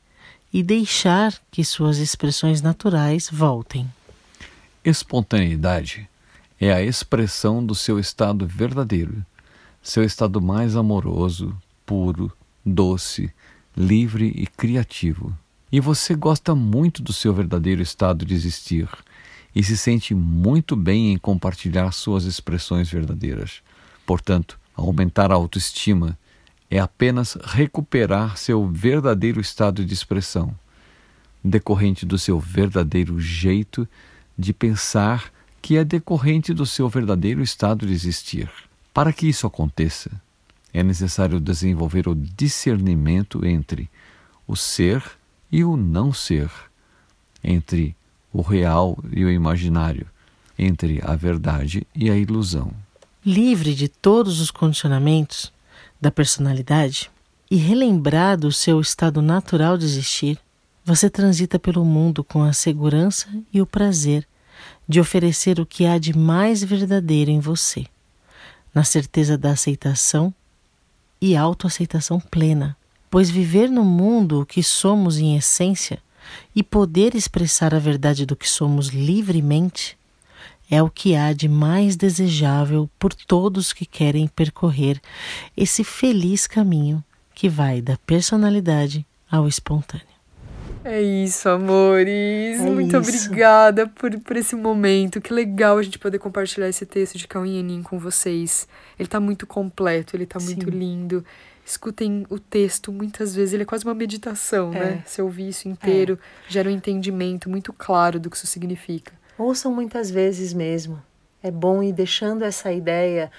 e 0.53 0.61
deixar 0.61 1.33
que 1.49 1.63
suas 1.63 1.97
expressões 1.97 2.61
naturais 2.61 3.29
voltem. 3.31 3.89
Espontaneidade 4.83 6.09
é 6.61 6.71
a 6.71 6.79
expressão 6.79 7.65
do 7.65 7.73
seu 7.73 7.97
estado 7.97 8.45
verdadeiro, 8.45 9.25
seu 9.81 10.03
estado 10.03 10.39
mais 10.39 10.75
amoroso, 10.75 11.57
puro, 11.83 12.31
doce, 12.63 13.33
livre 13.75 14.31
e 14.35 14.45
criativo. 14.45 15.35
E 15.71 15.79
você 15.79 16.13
gosta 16.13 16.53
muito 16.53 17.01
do 17.01 17.11
seu 17.11 17.33
verdadeiro 17.33 17.81
estado 17.81 18.23
de 18.23 18.35
existir 18.35 18.87
e 19.55 19.63
se 19.63 19.75
sente 19.75 20.13
muito 20.13 20.75
bem 20.75 21.11
em 21.11 21.17
compartilhar 21.17 21.91
suas 21.91 22.25
expressões 22.25 22.91
verdadeiras. 22.91 23.63
Portanto, 24.05 24.59
aumentar 24.75 25.31
a 25.31 25.35
autoestima 25.35 26.15
é 26.69 26.77
apenas 26.77 27.39
recuperar 27.43 28.37
seu 28.37 28.67
verdadeiro 28.67 29.41
estado 29.41 29.83
de 29.83 29.95
expressão, 29.95 30.53
decorrente 31.43 32.05
do 32.05 32.19
seu 32.19 32.39
verdadeiro 32.39 33.19
jeito 33.19 33.87
de 34.37 34.53
pensar, 34.53 35.31
que 35.61 35.77
é 35.77 35.83
decorrente 35.83 36.53
do 36.53 36.65
seu 36.65 36.89
verdadeiro 36.89 37.41
estado 37.41 37.85
de 37.85 37.93
existir. 37.93 38.49
Para 38.93 39.13
que 39.13 39.27
isso 39.27 39.45
aconteça, 39.45 40.09
é 40.73 40.81
necessário 40.83 41.39
desenvolver 41.39 42.07
o 42.07 42.15
discernimento 42.15 43.45
entre 43.45 43.89
o 44.47 44.55
ser 44.55 45.03
e 45.51 45.63
o 45.63 45.77
não 45.77 46.11
ser, 46.11 46.49
entre 47.43 47.95
o 48.33 48.41
real 48.41 48.97
e 49.11 49.23
o 49.23 49.29
imaginário, 49.29 50.07
entre 50.57 50.99
a 51.03 51.15
verdade 51.15 51.85
e 51.93 52.09
a 52.09 52.15
ilusão. 52.15 52.71
Livre 53.25 53.75
de 53.75 53.87
todos 53.87 54.39
os 54.39 54.49
condicionamentos 54.49 55.51
da 55.99 56.09
personalidade 56.09 57.11
e 57.49 57.55
relembrado 57.55 58.47
o 58.47 58.51
seu 58.51 58.79
estado 58.79 59.21
natural 59.21 59.77
de 59.77 59.85
existir, 59.85 60.39
você 60.83 61.09
transita 61.09 61.59
pelo 61.59 61.85
mundo 61.85 62.23
com 62.23 62.41
a 62.41 62.53
segurança 62.53 63.27
e 63.53 63.61
o 63.61 63.65
prazer 63.65 64.25
de 64.87 64.99
oferecer 64.99 65.59
o 65.59 65.65
que 65.65 65.85
há 65.85 65.97
de 65.97 66.17
mais 66.17 66.63
verdadeiro 66.63 67.31
em 67.31 67.39
você, 67.39 67.85
na 68.73 68.83
certeza 68.83 69.37
da 69.37 69.51
aceitação 69.51 70.33
e 71.21 71.35
autoaceitação 71.35 72.19
plena, 72.19 72.75
pois 73.09 73.29
viver 73.29 73.69
no 73.69 73.83
mundo 73.83 74.41
o 74.41 74.45
que 74.45 74.63
somos 74.63 75.17
em 75.17 75.37
essência 75.37 76.01
e 76.55 76.63
poder 76.63 77.15
expressar 77.15 77.73
a 77.73 77.79
verdade 77.79 78.25
do 78.25 78.35
que 78.35 78.49
somos 78.49 78.87
livremente 78.87 79.97
é 80.69 80.81
o 80.81 80.89
que 80.89 81.15
há 81.15 81.33
de 81.33 81.49
mais 81.49 81.97
desejável 81.97 82.89
por 82.97 83.13
todos 83.13 83.73
que 83.73 83.85
querem 83.85 84.25
percorrer 84.25 85.01
esse 85.55 85.83
feliz 85.83 86.47
caminho 86.47 87.03
que 87.35 87.49
vai 87.49 87.81
da 87.81 87.97
personalidade 87.97 89.05
ao 89.29 89.49
espontâneo. 89.49 90.10
É 90.83 91.01
isso, 91.01 91.47
amores. 91.47 92.59
É 92.59 92.63
Muito 92.63 92.99
isso. 92.99 93.27
obrigada 93.27 93.87
por, 93.87 94.19
por 94.19 94.35
esse 94.35 94.55
momento. 94.55 95.21
Que 95.21 95.33
legal 95.33 95.77
a 95.77 95.83
gente 95.83 95.99
poder 95.99 96.17
compartilhar 96.19 96.67
esse 96.67 96.85
texto 96.85 97.17
de 97.17 97.27
Cauim 97.27 97.59
Enin 97.59 97.83
com 97.83 97.99
vocês. 97.99 98.67
Ele 98.97 99.07
tá 99.07 99.19
muito 99.19 99.45
completo, 99.45 100.15
ele 100.15 100.25
tá 100.25 100.39
Sim. 100.39 100.47
muito 100.47 100.69
lindo. 100.69 101.23
Escutem 101.63 102.25
o 102.29 102.39
texto, 102.39 102.91
muitas 102.91 103.35
vezes 103.35 103.53
ele 103.53 103.63
é 103.63 103.65
quase 103.65 103.85
uma 103.85 103.93
meditação, 103.93 104.73
é. 104.73 104.79
né? 104.79 105.03
Se 105.05 105.21
ouvir 105.21 105.49
isso 105.49 105.69
inteiro, 105.69 106.19
é. 106.47 106.51
gera 106.51 106.67
um 106.69 106.73
entendimento 106.73 107.49
muito 107.49 107.71
claro 107.71 108.19
do 108.19 108.29
que 108.29 108.35
isso 108.35 108.47
significa. 108.47 109.13
Ouçam 109.37 109.71
muitas 109.73 110.09
vezes 110.09 110.51
mesmo. 110.51 111.01
É 111.43 111.51
bom 111.51 111.81
ir 111.81 111.93
deixando 111.93 112.43
essa 112.43 112.71
ideia 112.71 113.31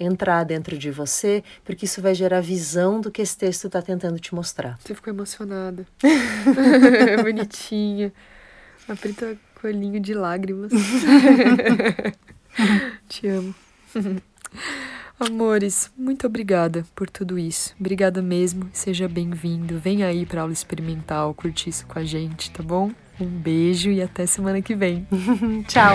entrar 0.00 0.44
dentro 0.44 0.78
de 0.78 0.90
você, 0.90 1.44
porque 1.64 1.84
isso 1.84 2.00
vai 2.00 2.14
gerar 2.14 2.40
visão 2.40 3.00
do 3.00 3.10
que 3.10 3.20
esse 3.20 3.36
texto 3.36 3.66
está 3.66 3.82
tentando 3.82 4.18
te 4.18 4.34
mostrar. 4.34 4.78
Você 4.80 4.94
ficou 4.94 5.12
emocionada. 5.12 5.86
Bonitinha. 7.22 8.12
A 8.88 8.96
Prita 8.96 9.36
coelhinho 9.60 10.00
de 10.00 10.14
lágrimas. 10.14 10.72
te 13.08 13.28
amo. 13.28 13.54
Amores, 15.20 15.92
muito 15.98 16.26
obrigada 16.26 16.86
por 16.96 17.10
tudo 17.10 17.38
isso. 17.38 17.74
Obrigada 17.78 18.22
mesmo. 18.22 18.70
Seja 18.72 19.06
bem-vindo. 19.06 19.78
Vem 19.78 20.02
aí 20.02 20.24
para 20.24 20.40
aula 20.40 20.52
experimental, 20.52 21.34
curtir 21.34 21.68
isso 21.68 21.86
com 21.86 21.98
a 21.98 22.04
gente, 22.04 22.50
tá 22.50 22.62
bom? 22.62 22.90
Um 23.20 23.26
beijo 23.26 23.90
e 23.90 24.00
até 24.00 24.24
semana 24.24 24.62
que 24.62 24.74
vem. 24.74 25.06
Tchau. 25.68 25.94